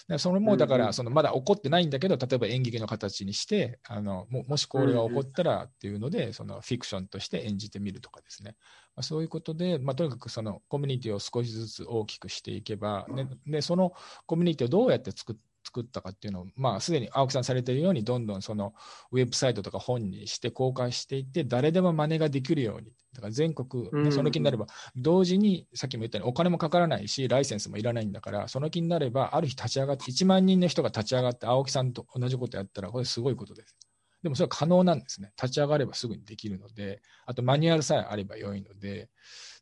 [0.10, 8.56] うん、それもだからそのまだ起こってないんだけど、例えば演劇の形にしてあのももしこれが起こったらっていうので、そのフィクションとして演じてみるとかですね、
[8.96, 13.94] まあ、そういうことで、まあ、とにかくそのコミュニティを少しずつ大きくしていけば、ね、でその
[14.26, 15.42] コミュニティをどうやって作って
[15.72, 18.74] 作ったかっていうのを、まあ、すでに青木さんされているように、どんどんその
[19.12, 33.78] ウェブサイトとか本にして公開していって、誰でも真似ができるように、だから全国、ね、その気になれば、同時に、さっきも言ったように、お金もかからないし、ライセンスもいらないんだから、その気になれば、ある日立ち上がって、1万人の人が立ち上がって、青木さんと同じことやったら、これすごいことです。
[34.24, 35.32] でもそれは可能なんですね。
[35.42, 39.10] 立ち上がればすぐにできるので、あとマニュアルさえあれば良いので、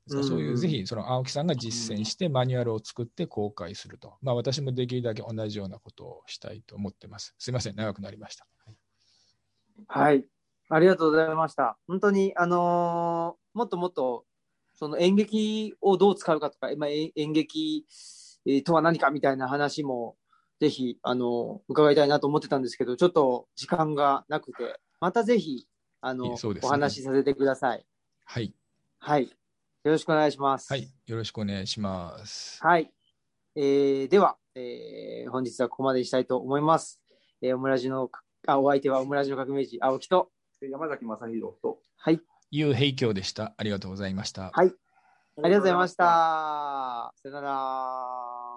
[0.09, 7.35] そういうぜひその青木さんが実践してマニュアルを作って公開すると、まあ、私もできるだけ同じようなことをしたいと思ってます。
[7.37, 8.47] すみません、長くなりました。
[9.87, 10.25] はい、
[10.69, 11.77] ありがとうございました。
[11.87, 14.25] 本当に、あのー、もっともっと
[14.75, 17.85] その演劇をどう使うかとか、まあ、演劇
[18.65, 20.15] とは何かみたいな話も
[20.59, 25.65] ぜひ、あのー、伺いたいなと思ってたんですけど、ちょっと時間がなくて、またぜひ、
[26.01, 27.85] あの、ね、お話しさせてください。
[28.25, 28.53] はい。
[28.99, 29.29] はい。
[29.83, 30.71] よろしくお願いします。
[30.71, 32.59] はい、よろしくお願いします。
[32.61, 32.91] はい。
[33.55, 37.01] えー、では、えー、本日はここまでにしたいと思います。
[37.41, 38.09] えー、オムラジの、
[38.45, 40.29] あ、お相手はオムラジの革命児、青木と、
[40.61, 42.19] 山崎正弘と、はい。
[42.51, 43.53] ゆうへいきょうでした。
[43.57, 44.51] ありがとうございました。
[44.53, 44.73] はい。
[45.43, 47.13] ありがとうございました。
[47.15, 48.48] さよなら。